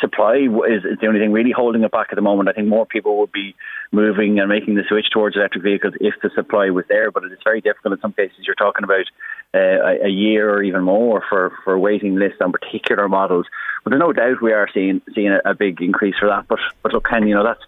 [0.00, 2.48] Supply is, is the only thing really holding it back at the moment.
[2.48, 3.54] I think more people would be
[3.90, 7.42] moving and making the switch towards electric vehicles if the supply was there, but it's
[7.42, 8.38] very difficult in some cases.
[8.46, 9.06] You're talking about
[9.54, 13.46] uh, a year or even more for, for waiting lists on particular models.
[13.82, 16.46] But there's no doubt we are seeing seeing a, big increase for that.
[16.48, 17.62] But but look, Ken, you know that's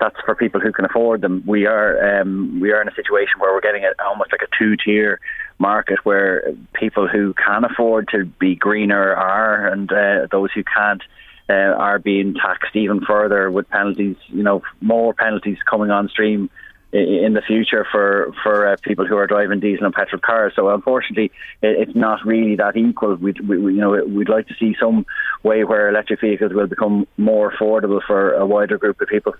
[0.00, 1.42] that's for people who can afford them.
[1.46, 4.56] We are um, we are in a situation where we're getting a, almost like a
[4.58, 5.20] two tier
[5.58, 11.02] market where people who can afford to be greener are, and uh, those who can't
[11.48, 14.16] uh, are being taxed even further with penalties.
[14.28, 16.50] You know, more penalties coming on stream
[16.96, 20.52] in the future for for uh, people who are driving diesel and petrol cars.
[20.56, 21.30] So unfortunately,
[21.62, 23.16] it's not really that equal.
[23.16, 25.04] We'd, we, you know, we'd like to see some
[25.42, 29.34] way where electric vehicles will become more affordable for a wider group of people.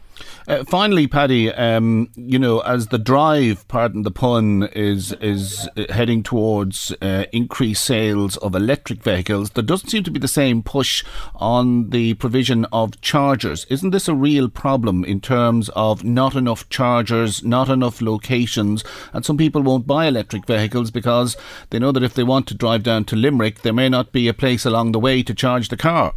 [0.46, 6.22] Uh, finally, Paddy, um, you know, as the drive, pardon the pun, is is heading
[6.22, 11.04] towards uh, increased sales of electric vehicles, there doesn't seem to be the same push
[11.36, 13.64] on the provision of chargers.
[13.70, 17.42] Isn't this a real problem in terms of not enough chargers?
[17.46, 21.36] Not enough locations, and some people won't buy electric vehicles because
[21.70, 24.28] they know that if they want to drive down to Limerick, there may not be
[24.28, 26.14] a place along the way to charge the car.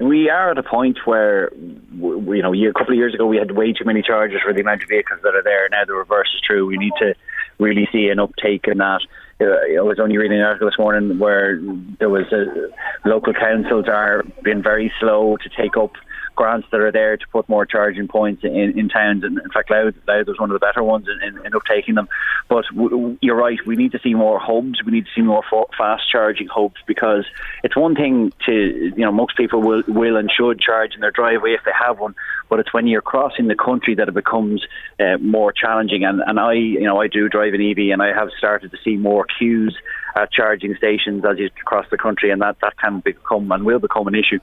[0.00, 3.50] We are at a point where, you know, a couple of years ago we had
[3.50, 5.68] way too many chargers for the amount of vehicles that are there.
[5.68, 6.66] Now the reverse is true.
[6.66, 7.14] We need to
[7.58, 9.02] really see an uptake in that.
[9.40, 11.60] Uh, I was only reading an article this morning where
[11.98, 12.70] there was a,
[13.06, 15.92] local councils are being very slow to take up
[16.34, 19.24] grants that are there to put more charging points in, in towns.
[19.24, 21.94] And in fact, Louth, Louth was one of the better ones in, in, in uptaking
[21.94, 22.08] them.
[22.48, 24.82] But w- you're right, we need to see more hubs.
[24.84, 25.42] We need to see more
[25.76, 27.24] fast charging hubs because
[27.62, 31.10] it's one thing to, you know, most people will, will and should charge in their
[31.10, 32.14] driveway if they have one,
[32.48, 34.64] but it's when you're crossing the country that it becomes
[34.98, 36.04] uh, more challenging.
[36.04, 38.78] And, and I, you know, I do drive an EV and I have started to
[38.84, 39.76] see more queues
[40.16, 43.78] at charging stations as you cross the country, and that, that can become and will
[43.78, 44.40] become an issue.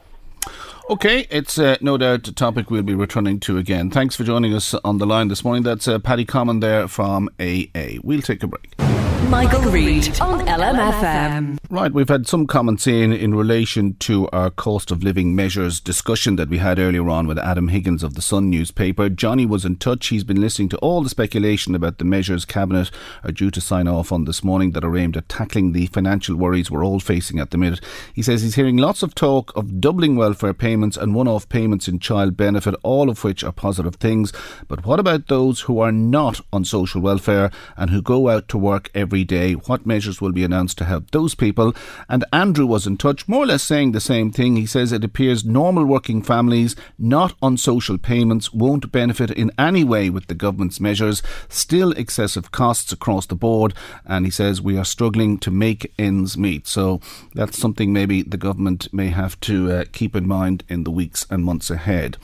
[0.89, 3.91] Okay, it's uh, no doubt a topic we'll be returning to again.
[3.91, 5.63] Thanks for joining us on the line this morning.
[5.63, 7.99] That's uh, Paddy Comyn there from AA.
[8.03, 8.96] We'll take a break.
[9.25, 11.57] Michael, Reade on LMFM.
[11.69, 16.37] Right, we've had some comments in in relation to our cost of living measures discussion
[16.37, 19.09] that we had earlier on with Adam Higgins of the Sun newspaper.
[19.09, 20.07] Johnny was in touch.
[20.07, 22.89] He's been listening to all the speculation about the measures Cabinet
[23.21, 26.37] are due to sign off on this morning that are aimed at tackling the financial
[26.37, 27.81] worries we're all facing at the minute.
[28.13, 31.89] He says he's hearing lots of talk of doubling welfare payments and one off payments
[31.89, 34.31] in child benefit, all of which are positive things.
[34.69, 38.57] But what about those who are not on social welfare and who go out to
[38.57, 39.53] work every every day.
[39.53, 41.73] What measures will be announced to help those people?
[42.09, 44.57] And Andrew was in touch, more or less saying the same thing.
[44.57, 49.85] He says it appears normal working families, not on social payments, won't benefit in any
[49.85, 51.23] way with the government's measures.
[51.47, 53.73] Still excessive costs across the board.
[54.05, 56.67] And he says we are struggling to make ends meet.
[56.67, 56.99] So
[57.33, 61.25] that's something maybe the government may have to uh, keep in mind in the weeks
[61.29, 62.17] and months ahead.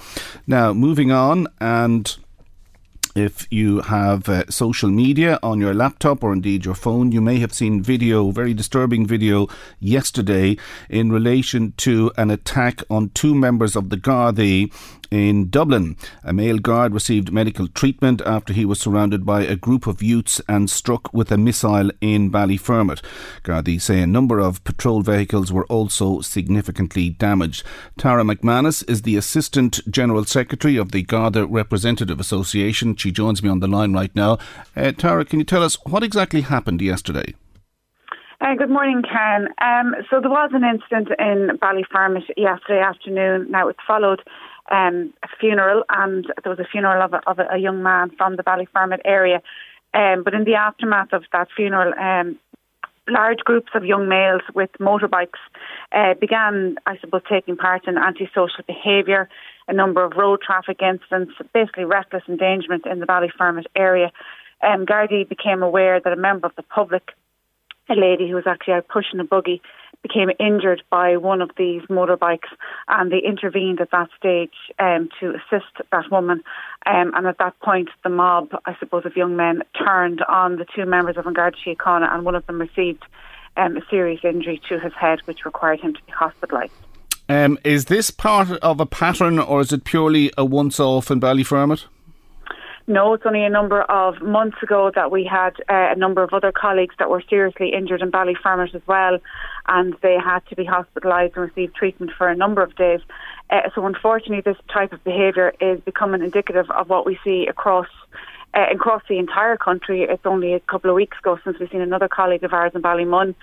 [0.45, 2.13] Now, moving on and
[3.15, 7.39] if you have uh, social media on your laptop or indeed your phone, you may
[7.39, 9.47] have seen video, very disturbing video
[9.79, 10.57] yesterday
[10.89, 14.71] in relation to an attack on two members of the Gardaí
[15.13, 15.95] in Dublin.
[16.23, 20.41] A male guard received medical treatment after he was surrounded by a group of youths
[20.49, 23.03] and struck with a missile in Ballyfermot.
[23.43, 27.63] Gardaí say a number of patrol vehicles were also significantly damaged.
[27.97, 32.95] Tara McManus is the Assistant General Secretary of the Garda Representative Association.
[32.95, 34.39] She joins me on the line right now.
[34.75, 37.35] Uh, Tara, can you tell us what exactly happened yesterday?
[38.43, 39.47] Uh, good morning, Karen.
[39.61, 43.49] Um, so there was an incident in Ballyfermot yesterday afternoon.
[43.49, 44.21] Now it's followed
[44.73, 48.35] um, a funeral, and there was a funeral of a, of a young man from
[48.35, 49.41] the Ballyfermot area.
[49.93, 52.39] Um, but in the aftermath of that funeral, um,
[53.07, 55.41] large groups of young males with motorbikes
[55.91, 59.29] uh, began, I suppose, taking part in antisocial behaviour,
[59.67, 64.11] a number of road traffic incidents, basically reckless endangerment in the Ballyfermot area.
[64.63, 67.11] Um, Gardaí became aware that a member of the public,
[67.89, 69.61] a lady who was actually out pushing a buggy,
[70.03, 72.51] became injured by one of these motorbikes,
[72.89, 76.43] and they intervened at that stage um, to assist that woman.
[76.85, 80.65] Um, and at that point, the mob, I suppose, of young men turned on the
[80.75, 83.03] two members of An Garda Síochána, and one of them received
[83.57, 86.71] um, a serious injury to his head, which required him to be hospitalised.
[87.29, 91.85] Um, is this part of a pattern, or is it purely a once-off in Ballyfermot?
[92.85, 96.33] No, it's only a number of months ago that we had uh, a number of
[96.33, 99.19] other colleagues that were seriously injured in Ballyfermot as well,
[99.69, 102.99] and they had to be hospitalised and receive treatment for a number of days.
[103.49, 107.87] Uh, so, unfortunately, this type of behaviour is becoming indicative of what we see across.
[108.55, 111.81] Uh, across the entire country, it's only a couple of weeks ago since we've seen
[111.81, 113.33] another colleague of ours in Ballymun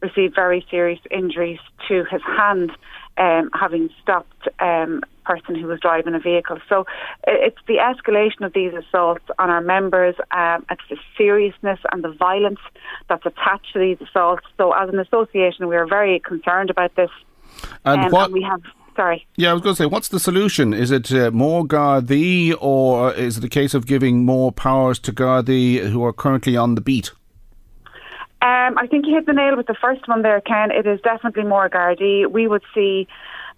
[0.00, 2.70] receive very serious injuries to his hand
[3.18, 6.58] um, having stopped um, person who was driving a vehicle.
[6.68, 6.86] So
[7.26, 10.14] it's the escalation of these assaults on our members.
[10.30, 12.60] Um, it's the seriousness and the violence
[13.08, 14.44] that's attached to these assaults.
[14.58, 17.10] So as an association, we are very concerned about this.
[17.84, 18.62] And um, what and we have.
[18.96, 19.26] Sorry.
[19.36, 20.74] Yeah, I was going to say, what's the solution?
[20.74, 25.12] Is it uh, more Gardaí, or is it a case of giving more powers to
[25.12, 27.12] Gardaí who are currently on the beat?
[28.42, 30.70] Um, I think you hit the nail with the first one there, Ken.
[30.70, 32.30] It is definitely more Gardaí.
[32.30, 33.06] We would see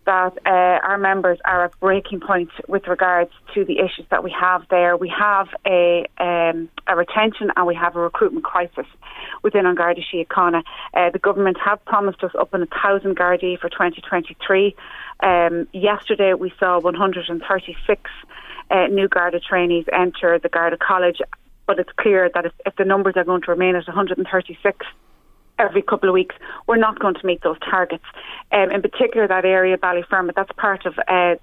[0.05, 4.35] that uh, our members are at breaking point with regards to the issues that we
[4.39, 4.97] have there.
[4.97, 8.87] We have a, um, a retention and we have a recruitment crisis
[9.43, 10.63] within An Garda Síochána.
[10.95, 14.75] Uh, the government have promised us up in a thousand Gardaí for 2023.
[15.21, 18.11] Um, yesterday we saw 136
[18.71, 21.21] uh, new Garda trainees enter the Garda College
[21.67, 24.87] but it's clear that if, if the numbers are going to remain at 136
[25.59, 26.35] every couple of weeks,
[26.67, 28.05] we're not going to meet those targets.
[28.51, 31.37] Um, in particular, that area, Ballyfermot, that's part of uh,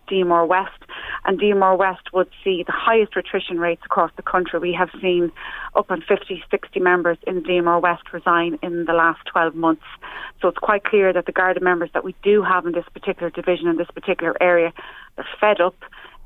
[0.45, 0.83] West,
[1.25, 4.59] and DMR West would see the highest attrition rates across the country.
[4.59, 5.31] We have seen
[5.75, 9.83] up on 50, 60 members in DMR West resign in the last 12 months.
[10.41, 13.29] So it's quite clear that the Garda members that we do have in this particular
[13.29, 14.73] division, in this particular area,
[15.17, 15.75] are fed up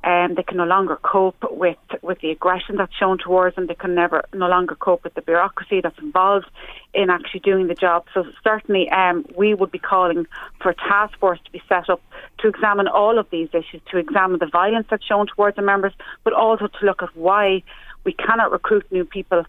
[0.03, 3.67] um, they can no longer cope with with the aggression that's shown towards them.
[3.67, 6.47] They can never no longer cope with the bureaucracy that's involved
[6.93, 8.05] in actually doing the job.
[8.13, 10.27] So certainly, um, we would be calling
[10.61, 12.01] for a task force to be set up
[12.39, 15.93] to examine all of these issues, to examine the violence that's shown towards the members,
[16.23, 17.63] but also to look at why
[18.03, 19.45] we cannot recruit new people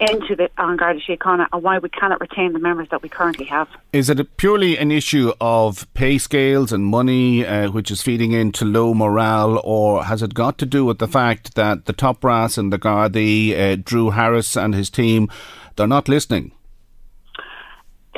[0.00, 3.44] into the An Garda Síochána and why we cannot retain the members that we currently
[3.46, 3.68] have.
[3.92, 8.64] Is it purely an issue of pay scales and money uh, which is feeding into
[8.64, 12.58] low morale, or has it got to do with the fact that the top brass
[12.58, 15.30] in the Gardaí, uh, Drew Harris and his team,
[15.76, 16.52] they're not listening?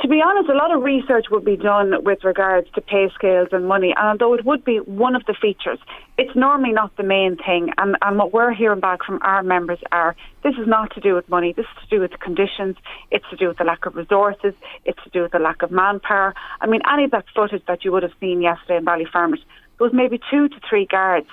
[0.01, 3.47] To be honest, a lot of research would be done with regards to pay scales
[3.53, 5.79] and money, and although it would be one of the features,
[6.17, 7.71] it's normally not the main thing.
[7.77, 11.15] And, and what we're hearing back from our members are this is not to do
[11.15, 12.75] with money, this is to do with the conditions,
[13.09, 15.71] it's to do with the lack of resources, it's to do with the lack of
[15.71, 16.35] manpower.
[16.59, 19.39] I mean, any of that footage that you would have seen yesterday in Ballyfermot,
[19.77, 21.29] there was maybe two to three guards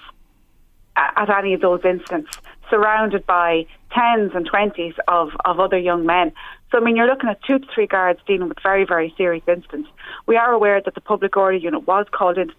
[0.94, 2.38] at any of those incidents,
[2.70, 6.32] surrounded by tens and twenties of, of other young men.
[6.72, 9.44] So, I mean, you're looking at two to three guards dealing with very, very serious
[9.46, 9.90] incidents.
[10.26, 12.54] We are aware that the public order unit was called into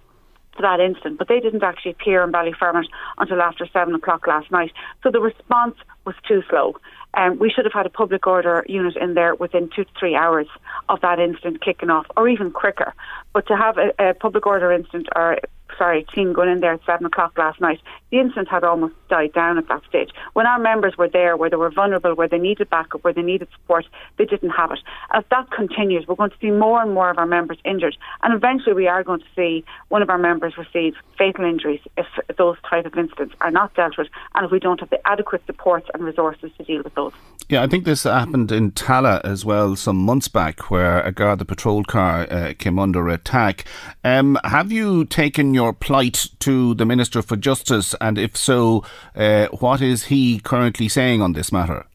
[0.62, 2.86] that incident, but they didn't actually appear in Ballyfermot
[3.18, 4.72] until after seven o'clock last night.
[5.02, 6.76] So the response was too slow.
[7.16, 10.16] Um, we should have had a public order unit in there within two to three
[10.16, 10.48] hours
[10.90, 12.94] of that incident kicking off, or even quicker.
[13.34, 15.40] But to have a, a public order incident or
[15.78, 17.80] sorry, team going in there at seven o'clock last night,
[18.12, 20.10] the incident had almost died down at that stage.
[20.34, 23.22] When our members were there, where they were vulnerable, where they needed backup, where they
[23.22, 23.86] needed support,
[24.18, 24.80] they didn't have it.
[25.14, 28.34] As that continues, we're going to see more and more of our members injured, and
[28.34, 32.06] eventually we are going to see one of our members receive fatal injuries if
[32.38, 35.44] those type of incidents are not dealt with, and if we don't have the adequate
[35.46, 37.14] supports and resources to deal with those.
[37.50, 41.40] Yeah, I think this happened in Tallaght as well some months back, where a guard,
[41.40, 43.66] the patrol car uh, came under attack.
[44.04, 48.84] Um, have you taken your plight to the Minister for Justice, and if so,
[49.16, 51.86] uh, what is he currently saying on this matter?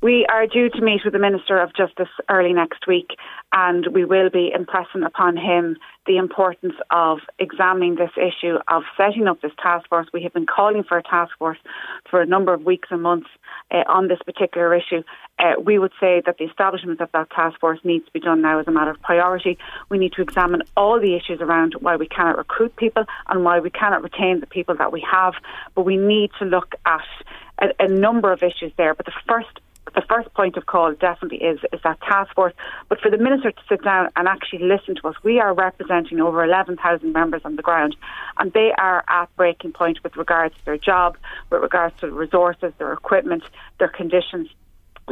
[0.00, 3.08] We are due to meet with the Minister of Justice early next week,
[3.52, 5.76] and we will be impressing upon him
[6.06, 10.06] the importance of examining this issue, of setting up this task force.
[10.12, 11.58] We have been calling for a task force
[12.08, 13.26] for a number of weeks and months
[13.72, 15.02] uh, on this particular issue.
[15.36, 18.40] Uh, we would say that the establishment of that task force needs to be done
[18.40, 19.58] now as a matter of priority.
[19.88, 23.58] We need to examine all the issues around why we cannot recruit people and why
[23.58, 25.34] we cannot retain the people that we have.
[25.74, 27.02] But we need to look at
[27.58, 28.94] a, a number of issues there.
[28.94, 29.58] But the first
[29.94, 32.54] the first point of call definitely is is that task force.
[32.88, 36.20] But for the minister to sit down and actually listen to us, we are representing
[36.20, 37.96] over 11,000 members on the ground,
[38.38, 41.16] and they are at breaking point with regards to their job,
[41.50, 43.42] with regards to the resources, their equipment,
[43.78, 44.48] their conditions.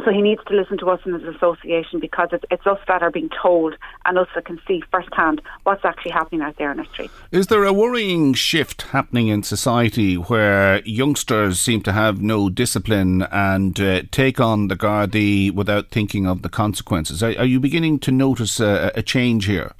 [0.05, 3.01] So he needs to listen to us in his association because it's, it's us that
[3.01, 3.75] are being told
[4.05, 7.11] and us that can see firsthand what's actually happening out there in the street.
[7.31, 13.23] Is there a worrying shift happening in society where youngsters seem to have no discipline
[13.31, 17.23] and uh, take on the Gardaí without thinking of the consequences?
[17.23, 19.73] Are, are you beginning to notice a, a change here?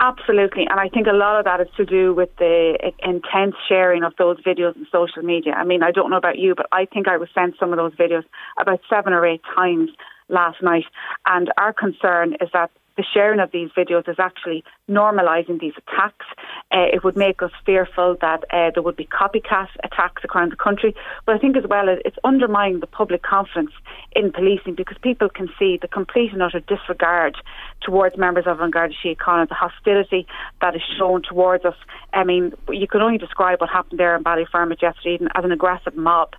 [0.00, 4.02] Absolutely, and I think a lot of that is to do with the intense sharing
[4.02, 5.52] of those videos in social media.
[5.52, 7.78] I mean, I don't know about you, but I think I was sent some of
[7.78, 8.24] those videos
[8.60, 9.90] about seven or eight times
[10.28, 10.84] last night.
[11.26, 16.26] And our concern is that the sharing of these videos is actually normalising these attacks.
[16.70, 20.56] Uh, it would make us fearful that uh, there would be copycat attacks around the
[20.56, 20.94] country.
[21.26, 23.72] But I think as well it's undermining the public confidence
[24.12, 27.36] in policing because people can see the complete and utter disregard
[27.80, 30.26] towards members of An Garda Síochána, the hostility
[30.60, 31.76] that is shown towards us.
[32.12, 35.96] I mean, you can only describe what happened there in Ballyfermot yesterday as an aggressive
[35.96, 36.34] mob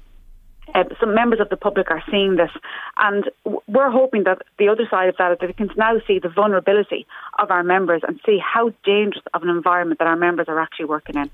[0.74, 2.52] uh, some members of the public are seeing this,
[2.98, 3.30] and
[3.68, 6.30] we're hoping that the other side of that is that we can now see the
[6.30, 7.06] vulnerability
[7.40, 10.86] of our members and see how dangerous of an environment that our members are actually
[10.86, 11.30] working in.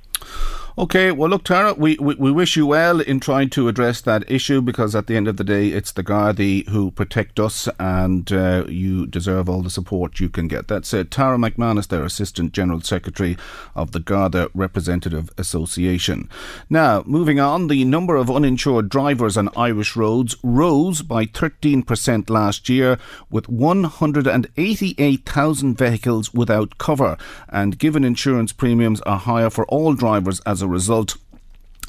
[0.77, 4.23] Okay, well, look, Tara, we, we, we, wish you well in trying to address that
[4.31, 8.31] issue because at the end of the day, it's the Gardaí who protect us and
[8.31, 10.69] uh, you deserve all the support you can get.
[10.69, 13.35] That's uh, Tara McManus, their Assistant General Secretary
[13.75, 16.29] of the Garda Representative Association.
[16.69, 22.69] Now, moving on, the number of uninsured drivers on Irish roads rose by 13% last
[22.69, 22.97] year
[23.29, 27.17] with 188,000 vehicles without cover.
[27.49, 31.17] And given insurance premiums are higher for all drivers as a result,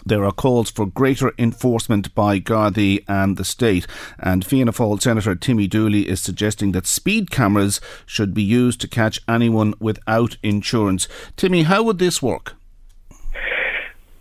[0.04, 3.86] there are calls for greater enforcement by Gardaí and the state.
[4.18, 8.88] And Fianna Fáil Senator Timmy Dooley is suggesting that speed cameras should be used to
[8.88, 11.06] catch anyone without insurance.
[11.36, 12.56] Timmy, how would this work?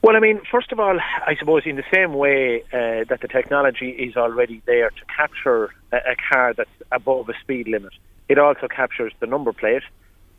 [0.03, 3.27] Well, I mean, first of all, I suppose in the same way uh, that the
[3.27, 7.93] technology is already there to capture a, a, car that's above a speed limit,
[8.27, 9.83] it also captures the number plate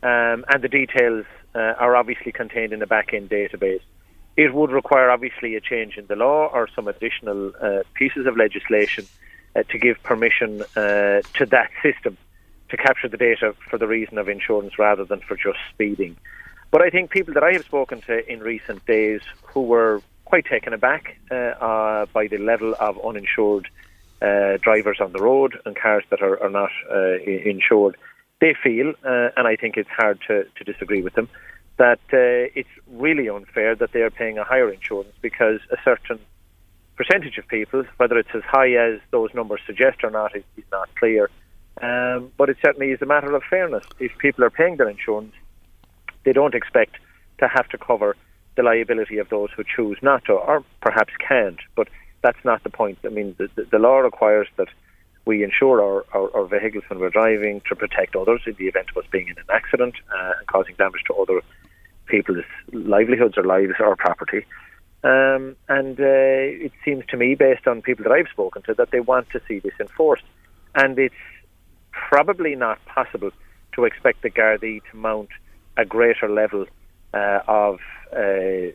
[0.03, 1.25] um, and the details
[1.55, 3.81] uh, are obviously contained in the back end database.
[4.35, 8.35] It would require obviously a change in the law or some additional uh, pieces of
[8.35, 9.05] legislation
[9.55, 12.17] uh, to give permission uh, to that system
[12.69, 16.17] to capture the data for the reason of insurance rather than for just speeding.
[16.71, 20.45] But I think people that I have spoken to in recent days who were quite
[20.45, 23.67] taken aback uh, by the level of uninsured
[24.19, 26.71] drivers on the road and cars that are, are not
[27.27, 27.97] insured
[28.39, 31.29] they feel, uh, and I think it's hard to, to disagree with them,
[31.77, 36.19] that uh, it's really unfair that they are paying a higher insurance because a certain
[36.95, 40.65] percentage of people, whether it's as high as those numbers suggest or not, is, is
[40.71, 41.29] not clear.
[41.81, 43.85] Um, but it certainly is a matter of fairness.
[43.99, 45.33] If people are paying their insurance,
[46.23, 46.97] they don't expect
[47.39, 48.15] to have to cover
[48.55, 51.59] the liability of those who choose not to, or perhaps can't.
[51.75, 51.87] But
[52.21, 52.99] that's not the point.
[53.03, 54.67] I mean, the, the, the law requires that
[55.25, 58.89] we insure our, our, our, vehicles when we're driving to protect others in the event
[58.89, 61.41] of us being in an accident uh, and causing damage to other
[62.07, 62.43] people's
[62.73, 64.45] livelihoods or lives or property.
[65.03, 68.91] Um, and uh, it seems to me, based on people that I've spoken to, that
[68.91, 70.23] they want to see this enforced.
[70.75, 71.15] And it's
[71.91, 73.31] probably not possible
[73.73, 75.29] to expect the Gardaí to mount
[75.77, 76.65] a greater level
[77.13, 77.79] uh, of
[78.15, 78.71] uh,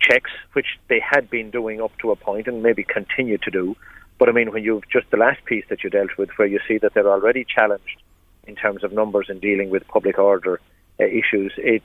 [0.00, 3.76] checks, which they had been doing up to a point and maybe continue to do.
[4.24, 6.58] But I mean, when you've just the last piece that you dealt with, where you
[6.66, 8.00] see that they're already challenged
[8.46, 10.62] in terms of numbers in dealing with public order
[10.98, 11.84] uh, issues, it's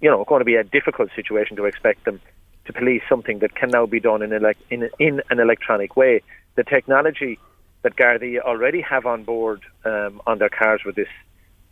[0.00, 2.20] you know going to be a difficult situation to expect them
[2.64, 6.20] to police something that can now be done in, elec- in, in an electronic way.
[6.56, 7.38] The technology
[7.82, 11.06] that Gardaí already have on board um, on their cars with this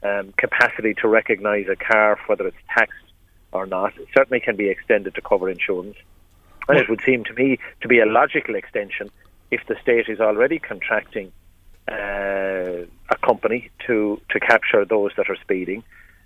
[0.04, 3.12] um, capacity to recognise a car, whether it's taxed
[3.50, 5.96] or not, certainly can be extended to cover insurance.
[6.68, 9.10] And it would seem to me to be a logical extension
[9.50, 11.32] if the state is already contracting
[11.90, 15.84] uh, a company to to capture those that are speeding,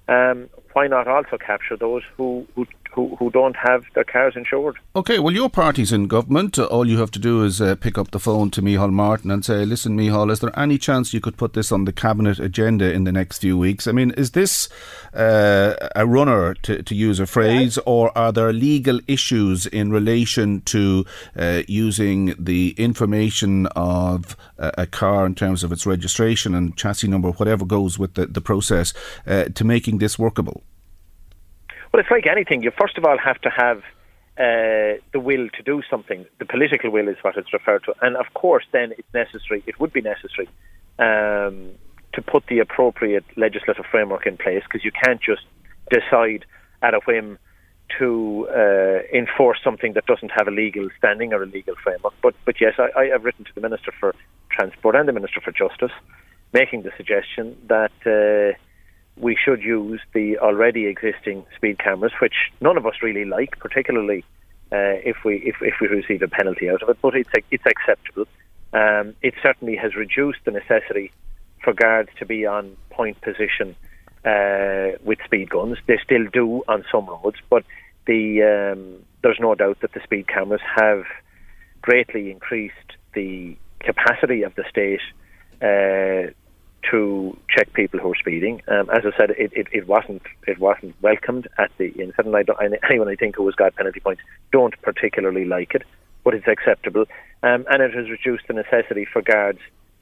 [0.09, 4.77] um, why not also capture those who, who who, who don't have their cars insured.
[4.97, 6.59] Okay, well, your party's in government.
[6.59, 9.45] All you have to do is uh, pick up the phone to Micheál Martin and
[9.45, 12.93] say, listen, Micheál, is there any chance you could put this on the cabinet agenda
[12.93, 13.87] in the next few weeks?
[13.87, 14.69] I mean, is this
[15.15, 20.63] uh, a runner, to, to use a phrase, or are there legal issues in relation
[20.63, 21.05] to
[21.37, 27.09] uh, using the information of a, a, car in terms of its registration and chassis
[27.09, 28.93] number, whatever goes with the, the process,
[29.27, 30.63] uh, to making this workable?
[31.93, 32.63] Well, it's like anything.
[32.63, 33.79] You first of all have to have
[34.39, 36.25] uh, the will to do something.
[36.39, 39.63] The political will is what it's referred to, and of course, then it's necessary.
[39.67, 40.49] It would be necessary
[40.99, 41.73] um,
[42.15, 45.43] to put the appropriate legislative framework in place because you can't just
[45.91, 46.45] decide
[46.83, 47.39] at a whim
[47.99, 52.15] to uh, enforce something that doesn't have a legal standing or a legal framework.
[52.23, 54.15] But but yes, I, I have written to the Minister for
[54.51, 55.97] Transport and the Minister for Justice,
[56.53, 58.57] making the suggestion that uh,
[59.17, 64.25] we should use the already existing speed cameras, which none of us really like, particularly
[64.73, 66.99] uh, if we if, if we receive a penalty out of it.
[67.03, 68.27] But it's it's acceptable.
[68.73, 71.11] Um, it certainly has reduced the necessity
[71.63, 73.75] for guards to be on point position
[74.25, 75.79] uh, with speed guns.
[75.87, 77.65] They still do on some roads, but
[78.07, 81.05] the um, there's no doubt that the speed cameras have
[81.83, 82.75] greatly increased
[83.15, 85.01] the capacity of the state
[85.63, 86.33] uh,
[86.91, 88.63] to check people who are speeding.
[88.69, 92.35] Um, as I said, it, it, it, wasn't it wasn't welcomed at the incident.
[92.35, 92.59] I don't,
[92.89, 95.83] anyone I think who has got penalty points don't particularly like it,
[96.25, 97.07] but it's acceptable,
[97.43, 99.61] um, and it has reduced the necessity for guards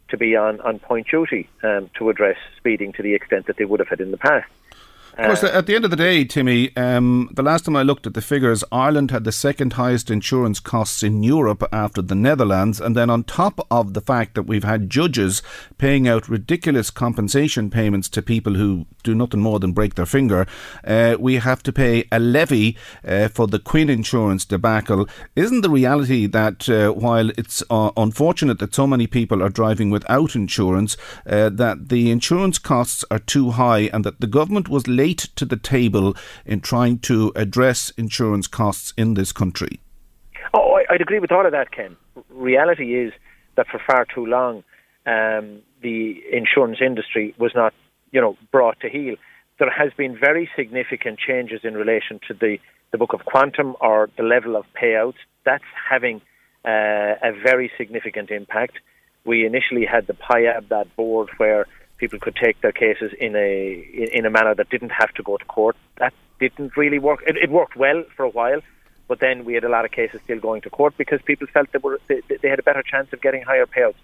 [0.08, 3.64] to be on, on point duty um, to address speeding to the extent that they
[3.64, 4.48] would have had in the past.
[5.18, 8.06] Of course, at the end of the day, Timmy, um, the last time I looked
[8.06, 12.80] at the figures, Ireland had the second highest insurance costs in Europe after the Netherlands.
[12.80, 15.42] And then, on top of the fact that we've had judges
[15.76, 20.46] paying out ridiculous compensation payments to people who do nothing more than break their finger,
[20.84, 25.08] uh, we have to pay a levy uh, for the Quinn insurance debacle.
[25.34, 29.90] Isn't the reality that uh, while it's uh, unfortunate that so many people are driving
[29.90, 30.96] without insurance,
[31.26, 35.07] uh, that the insurance costs are too high and that the government was late?
[35.14, 39.80] To the table in trying to address insurance costs in this country?
[40.54, 41.96] Oh, I'd agree with all of that, Ken.
[42.30, 43.12] Reality is
[43.56, 44.64] that for far too long,
[45.06, 47.74] um, the insurance industry was not,
[48.12, 49.16] you know, brought to heel.
[49.58, 52.58] There has been very significant changes in relation to the,
[52.92, 55.18] the book of quantum or the level of payouts.
[55.44, 56.20] That's having
[56.64, 58.74] uh, a very significant impact.
[59.24, 61.66] We initially had the PIAB, that board where
[61.98, 63.52] people could take their cases in a
[64.16, 65.76] in a manner that didn't have to go to court.
[65.96, 67.20] That didn't really work.
[67.26, 68.60] It, it worked well for a while,
[69.08, 71.70] but then we had a lot of cases still going to court because people felt
[71.72, 74.00] they were they, they had a better chance of getting higher payouts.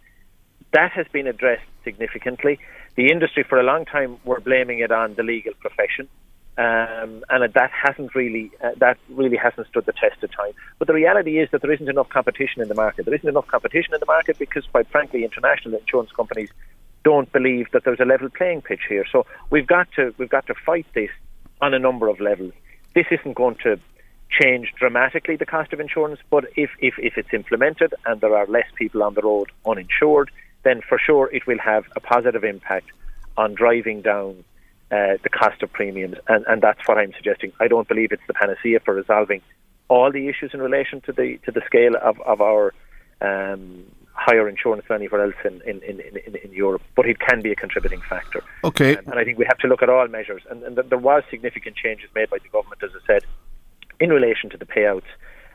[0.73, 2.59] That has been addressed significantly.
[2.97, 6.09] The industry for a long time were blaming it on the legal profession.
[6.57, 10.53] Um, and that hasn't really uh, that really hasn't stood the test of time.
[10.79, 13.07] But the reality is that there isn't enough competition in the market.
[13.07, 16.51] There isn't enough competition in the market because, quite frankly, international insurance companies
[17.05, 19.05] don't believe that there's a level playing pitch here.
[19.10, 21.10] So we've got to we've got to fight this
[21.60, 22.52] on a number of levels.
[22.94, 23.78] This isn't going to
[24.31, 28.47] change dramatically the cost of insurance, but if, if, if it's implemented and there are
[28.47, 30.31] less people on the road uninsured,
[30.64, 32.86] then for sure it will have a positive impact
[33.36, 34.44] on driving down
[34.90, 37.52] uh, the cost of premiums, and, and that's what I'm suggesting.
[37.60, 39.40] I don't believe it's the panacea for resolving
[39.89, 42.72] all the issues in relation to the to the scale of, of our
[43.20, 43.85] um,
[44.15, 47.51] higher insurance than anywhere else in, in, in, in, in Europe, but it can be
[47.51, 48.43] a contributing factor.
[48.62, 48.97] Okay.
[48.97, 50.43] And, and I think we have to look at all measures.
[50.49, 53.24] And, and there was significant changes made by the government, as I said,
[54.01, 55.03] in relation to the payouts,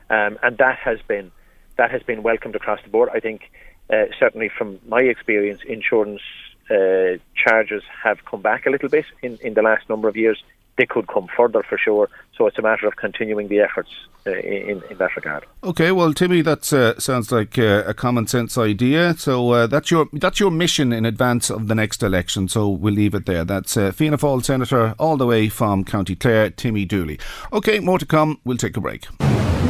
[0.10, 1.32] um, and that has been
[1.78, 3.10] that has been welcomed across the board.
[3.14, 3.50] I think
[3.90, 6.22] uh, certainly from my experience, insurance
[6.70, 10.44] uh, charges have come back a little bit in, in the last number of years
[10.80, 12.10] they could come further for sure.
[12.36, 13.90] So it's a matter of continuing the efforts
[14.26, 15.46] uh, in, in that regard.
[15.62, 19.14] Okay, well, Timmy, that uh, sounds like uh, a common sense idea.
[19.18, 22.48] So uh, that's your that's your mission in advance of the next election.
[22.48, 23.44] So we'll leave it there.
[23.44, 27.20] That's uh, Fianna Fáil Senator all the way from County Clare, Timmy Dooley.
[27.52, 28.40] Okay, more to come.
[28.46, 29.08] We'll take a break.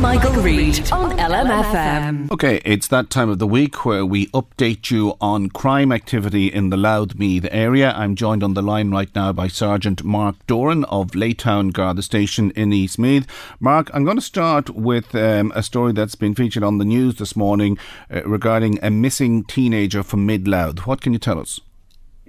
[0.01, 2.31] Michael, Reade on LMFM.
[2.31, 6.69] Okay, it's that time of the week where we update you on crime activity in
[6.69, 7.91] the Louth Meath area.
[7.91, 12.51] I'm joined on the line right now by Sergeant Mark Doran of Laytown Garda Station
[12.51, 13.27] in Eastmeath.
[13.59, 17.15] Mark, I'm going to start with um, a story that's been featured on the news
[17.15, 17.77] this morning
[18.09, 20.88] uh, regarding a missing teenager from Mid Louth.
[20.88, 21.59] What can you tell us?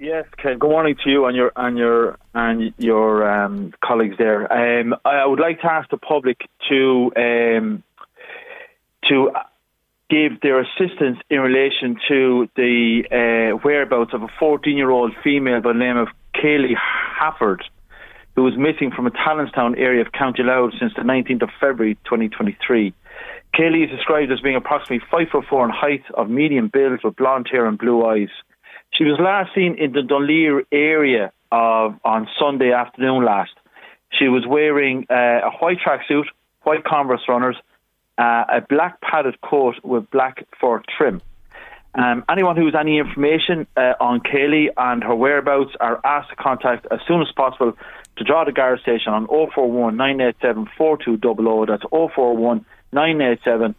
[0.01, 0.57] Yes, Ken.
[0.57, 4.51] Good morning to you and your and your and your um, colleagues there.
[4.51, 7.83] Um, I would like to ask the public to um,
[9.09, 9.29] to
[10.09, 15.77] give their assistance in relation to the uh, whereabouts of a 14-year-old female by the
[15.77, 17.61] name of Kaylee Hafford,
[18.35, 21.93] who was missing from a Tallanstown area of County Louth since the 19th of February
[22.05, 22.91] 2023.
[23.53, 27.15] Kaylee is described as being approximately five foot four in height, of medium build, with
[27.17, 28.29] blonde hair and blue eyes.
[28.93, 33.51] She was last seen in the Dunleer area of, on Sunday afternoon last.
[34.11, 36.25] She was wearing uh, a white tracksuit,
[36.63, 37.55] white Converse runners,
[38.17, 41.21] uh, a black padded coat with black fur trim.
[41.93, 46.35] Um, anyone who has any information uh, on Kaylee and her whereabouts are asked to
[46.35, 47.73] contact as soon as possible
[48.23, 51.69] Drogheda guard station on 041 987 4200.
[51.69, 53.75] That's 041 987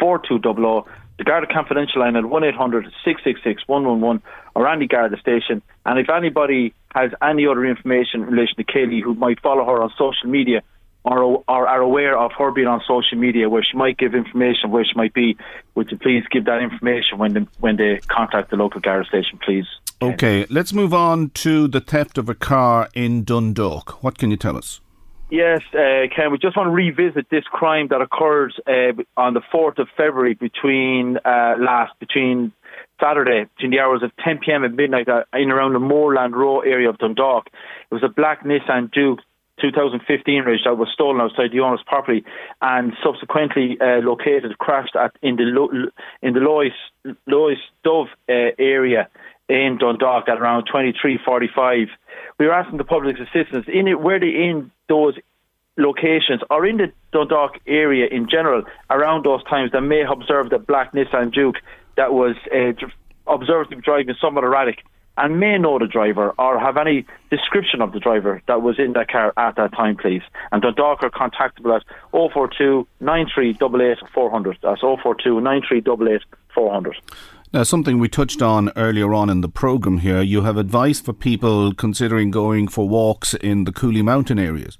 [0.00, 0.84] 4200
[1.18, 4.22] the Garda Confidential line at 1800 666 111
[4.54, 5.62] or any Garda station.
[5.86, 9.82] And if anybody has any other information in relation to Kaylee who might follow her
[9.82, 10.62] on social media,
[11.04, 14.70] or, are, are aware of her being on social media where she might give information
[14.70, 15.36] where she might be,
[15.74, 19.66] would you please give that information when when they contact the local Garda station, please?
[20.00, 24.02] Okay, let's move on to the theft of a car in Dundalk.
[24.02, 24.80] What can you tell us?
[25.30, 29.40] Yes, uh, Ken, we just want to revisit this crime that occurred uh, on the
[29.52, 32.52] 4th of February between uh, last, between
[33.00, 36.60] Saturday, between the hours of 10 pm and midnight uh, in around the Moorland Row
[36.60, 37.46] area of Dundalk.
[37.90, 39.20] It was a black Nissan Juke
[39.60, 42.24] 2015 Ridge that was stolen outside the owner's property
[42.60, 45.88] and subsequently uh, located, crashed at in the Lo-
[46.22, 46.72] in the Lois
[47.26, 49.08] Lois Dove uh, area
[49.48, 51.88] in Dundalk at around 23:45.
[52.38, 55.16] We were asking the public's assistance in it were they in those
[55.76, 60.52] locations or in the Dundalk area in general around those times that may have observed
[60.52, 61.56] a black Nissan Juke
[61.96, 62.72] that was uh,
[63.26, 64.84] observed to be driving somewhat erratic
[65.16, 68.92] and may know the driver or have any description of the driver that was in
[68.94, 70.22] that car at that time, please.
[70.50, 74.58] And Dundalk are contactable at 042 9388 400.
[74.62, 76.22] That's 042 9388
[76.54, 76.96] 400.
[77.54, 81.12] Now, something we touched on earlier on in the programme here, you have advice for
[81.12, 84.76] people considering going for walks in the Cooley Mountain areas.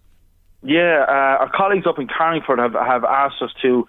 [0.61, 3.87] Yeah, uh, our colleagues up in Carlingford have, have asked us to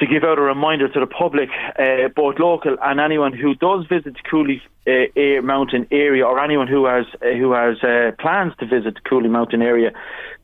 [0.00, 1.48] to give out a reminder to the public,
[1.78, 6.66] uh, both local and anyone who does visit the Cooley uh, Mountain area, or anyone
[6.66, 9.92] who has uh, who has uh, plans to visit the Cooley Mountain area,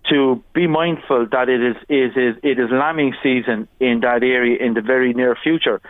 [0.08, 4.56] to be mindful that it is, is, is it is lambing season in that area
[4.64, 5.80] in the very near future.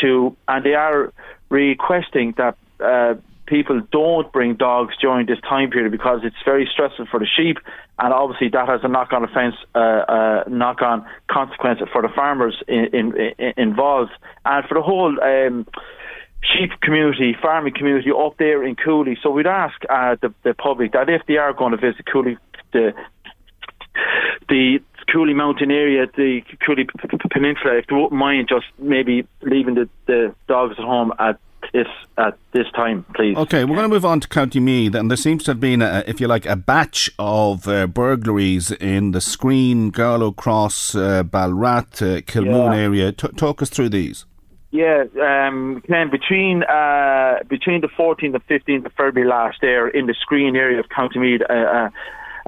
[0.00, 1.12] To and they are
[1.50, 3.14] requesting that uh,
[3.46, 7.58] people don't bring dogs during this time period because it's very stressful for the sheep,
[7.98, 12.86] and obviously that has a knock-on offence, uh, uh, knock-on consequence for the farmers in,
[12.92, 14.12] in, in, involved,
[14.44, 15.16] and for the whole.
[15.22, 15.66] Um,
[16.40, 19.18] sheep community, farming community up there in Cooley.
[19.24, 22.38] So we'd ask uh, the, the public that if they are going to visit Cooley,
[22.72, 22.94] the
[24.48, 24.80] the
[25.12, 26.86] Cooley Mountain area, the Cooley
[27.30, 31.38] Peninsula, if they wouldn't mind just maybe leaving the, the dogs at home at
[31.72, 31.86] this
[32.16, 33.36] at this time, please.
[33.36, 35.82] Okay, we're going to move on to County Meath, and there seems to have been,
[35.82, 41.22] a, if you like, a batch of uh, burglaries in the Skryne, Garlow Cross, uh,
[41.24, 42.80] Balrath, uh, Kilmoon yeah.
[42.80, 43.12] area.
[43.12, 44.24] T- talk us through these.
[44.70, 50.06] Yeah, um, Ken, between uh, between the 14th and 15th of February last year in
[50.06, 51.90] the Skryne area of County Meath, uh, uh,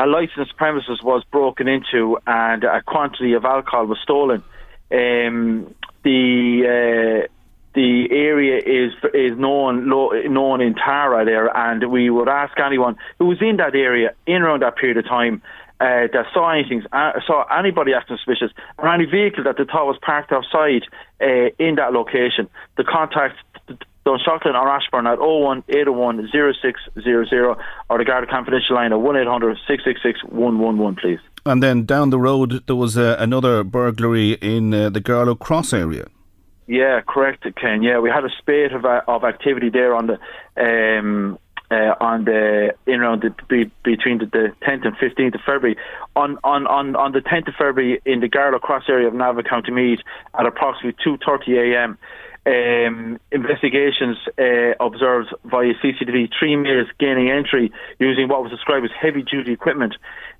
[0.00, 4.42] a licensed premises was broken into and a quantity of alcohol was stolen.
[4.90, 7.28] Um, the uh,
[7.74, 13.26] the area is is known known in Tara there, and we would ask anyone who
[13.26, 15.42] was in that area in around that period of time
[15.80, 19.86] uh, that saw anything, uh, saw anybody acting suspicious, or any vehicle that they thought
[19.86, 20.82] was parked outside
[21.20, 22.48] uh, in that location,
[22.78, 23.36] to contact
[24.06, 27.56] Dunshaughlin or Ashbourne at 01 801 0600
[27.88, 31.18] or the Garda Confidential line at 1 800 666 111, please.
[31.46, 35.72] And then down the road, there was uh, another burglary in uh, the Garlow Cross
[35.72, 36.06] area.
[36.66, 37.82] Yeah, correct, Ken.
[37.82, 40.18] Yeah, we had a spate of, uh, of activity there on the
[40.56, 41.38] um,
[41.70, 45.76] uh, on the in around the, be, between the, the 10th and 15th of February.
[46.14, 49.44] On on on on the 10th of February in the Garlow Cross area of Navan
[49.44, 50.00] County Meath
[50.38, 51.98] at approximately 2:30 a.m.
[52.46, 58.92] Um, investigations uh, observed via CCTV three males gaining entry using what was described as
[58.98, 59.94] heavy duty equipment,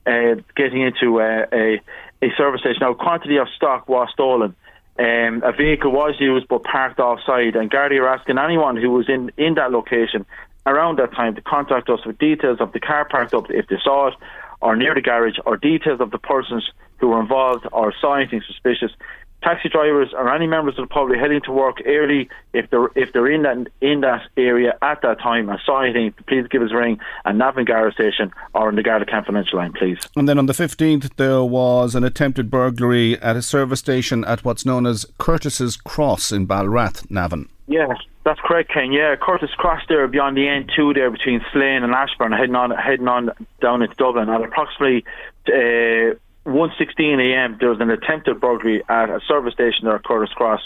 [0.06, 1.80] uh, getting into uh, a,
[2.22, 2.78] a service station.
[2.80, 4.56] Now, quantity of stock was stolen.
[4.98, 9.08] Um, a vehicle was used but parked offside, and Gardaí are asking anyone who was
[9.08, 10.24] in, in that location
[10.66, 13.76] around that time to contact us with details of the car parked up if they
[13.82, 14.14] saw it,
[14.62, 18.42] or near the garage, or details of the persons who were involved or saw anything
[18.46, 18.92] suspicious
[19.42, 23.12] taxi drivers or any members of the public heading to work early if they're if
[23.12, 26.70] they're in that in that area at that time and saw anything, please give us
[26.72, 29.98] a ring at Navan Garda Station or on the Garda Confidential line, please.
[30.16, 34.44] And then on the fifteenth there was an attempted burglary at a service station at
[34.44, 37.48] what's known as Curtis's Cross in Balrath, Navan.
[37.66, 38.92] Yes, that's correct, Ken.
[38.92, 43.08] Yeah, Curtis Cross there beyond the N2 there between Slane and Ashbourne, heading on heading
[43.08, 43.30] on
[43.60, 45.04] down into Dublin at approximately.
[45.48, 47.56] Uh, 1:16 a.m.
[47.60, 50.62] there was an attempted burglary at a service station there at Curtis Cross,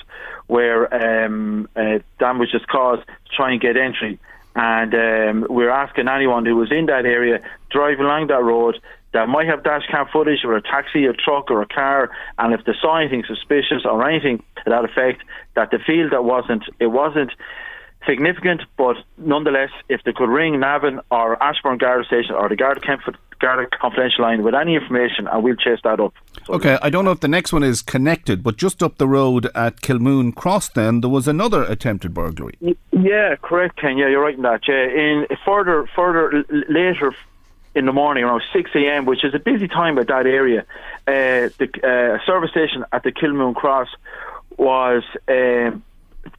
[0.46, 4.18] where um, uh, damage was caused to try and get entry.
[4.56, 7.40] And um, we're asking anyone who was in that area
[7.70, 8.80] driving along that road
[9.12, 12.54] that might have dash cam footage or a taxi, a truck, or a car, and
[12.54, 15.22] if they saw anything suspicious or anything to that effect,
[15.56, 17.32] that they feel that wasn't it wasn't
[18.06, 22.80] significant, but nonetheless, if they could ring Navan or Ashbourne Garda Station or the Garda
[22.80, 26.14] Kempford Garda confidential line with any information, and we'll chase that up.
[26.46, 29.08] So okay, I don't know if the next one is connected, but just up the
[29.08, 32.56] road at Kilmoon Cross, then there was another attempted burglary.
[32.92, 33.96] Yeah, correct, Ken.
[33.96, 34.66] Yeah, you're right in that.
[34.68, 37.14] Yeah, in further, further later
[37.74, 40.64] in the morning around 6 a.m., which is a busy time at that area.
[41.06, 43.88] Uh, the uh, service station at the Kilmoon Cross
[44.56, 45.82] was um,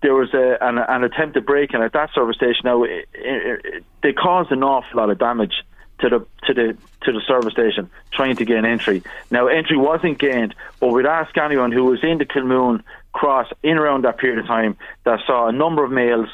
[0.01, 2.61] there was a, an, an attempted break-in at that service station.
[2.63, 5.63] Now it, it, they caused an awful lot of damage
[5.99, 9.03] to the to the to the service station trying to gain entry.
[9.31, 13.77] Now entry wasn't gained, but we'd ask anyone who was in the Kilmoon Cross in
[13.77, 16.27] around that period of time that saw a number of males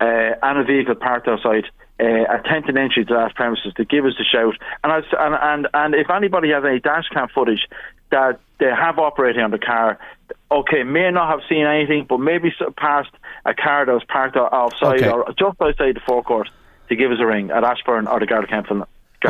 [0.00, 1.64] uh, and a vehicle parked outside
[2.00, 4.54] uh, attempting entry to that premises to give us a shout.
[4.82, 7.68] And, I, and and and if anybody has any dash cam footage
[8.10, 9.98] that they have operating on the car,
[10.50, 13.10] okay, may not have seen anything, but maybe passed
[13.44, 15.10] a car that was parked outside okay.
[15.10, 16.48] or just outside the forecourt
[16.88, 18.46] to give us a ring at Ashbourne or the Garda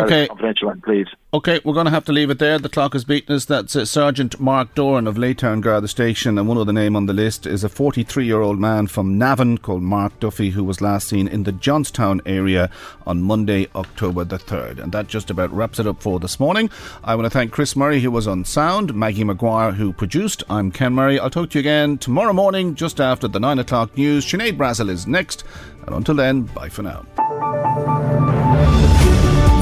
[0.03, 0.27] Okay.
[0.27, 1.07] confidential one, please.
[1.33, 2.59] Okay, we're going to have to leave it there.
[2.59, 3.45] The clock has beaten us.
[3.45, 7.12] That's uh, Sergeant Mark Doran of Laytown Garda Station, and one other name on the
[7.12, 11.43] list is a 43-year-old man from Navan called Mark Duffy, who was last seen in
[11.43, 12.71] the Johnstown area
[13.07, 14.79] on Monday, October the 3rd.
[14.83, 16.71] And that just about wraps it up for this morning.
[17.03, 20.43] I want to thank Chris Murray, who was on sound, Maggie Maguire, who produced.
[20.49, 21.19] I'm Ken Murray.
[21.19, 24.25] I'll talk to you again tomorrow morning, just after the 9 o'clock news.
[24.25, 25.45] Sinead Brazel is next.
[25.87, 27.05] And until then, bye for now.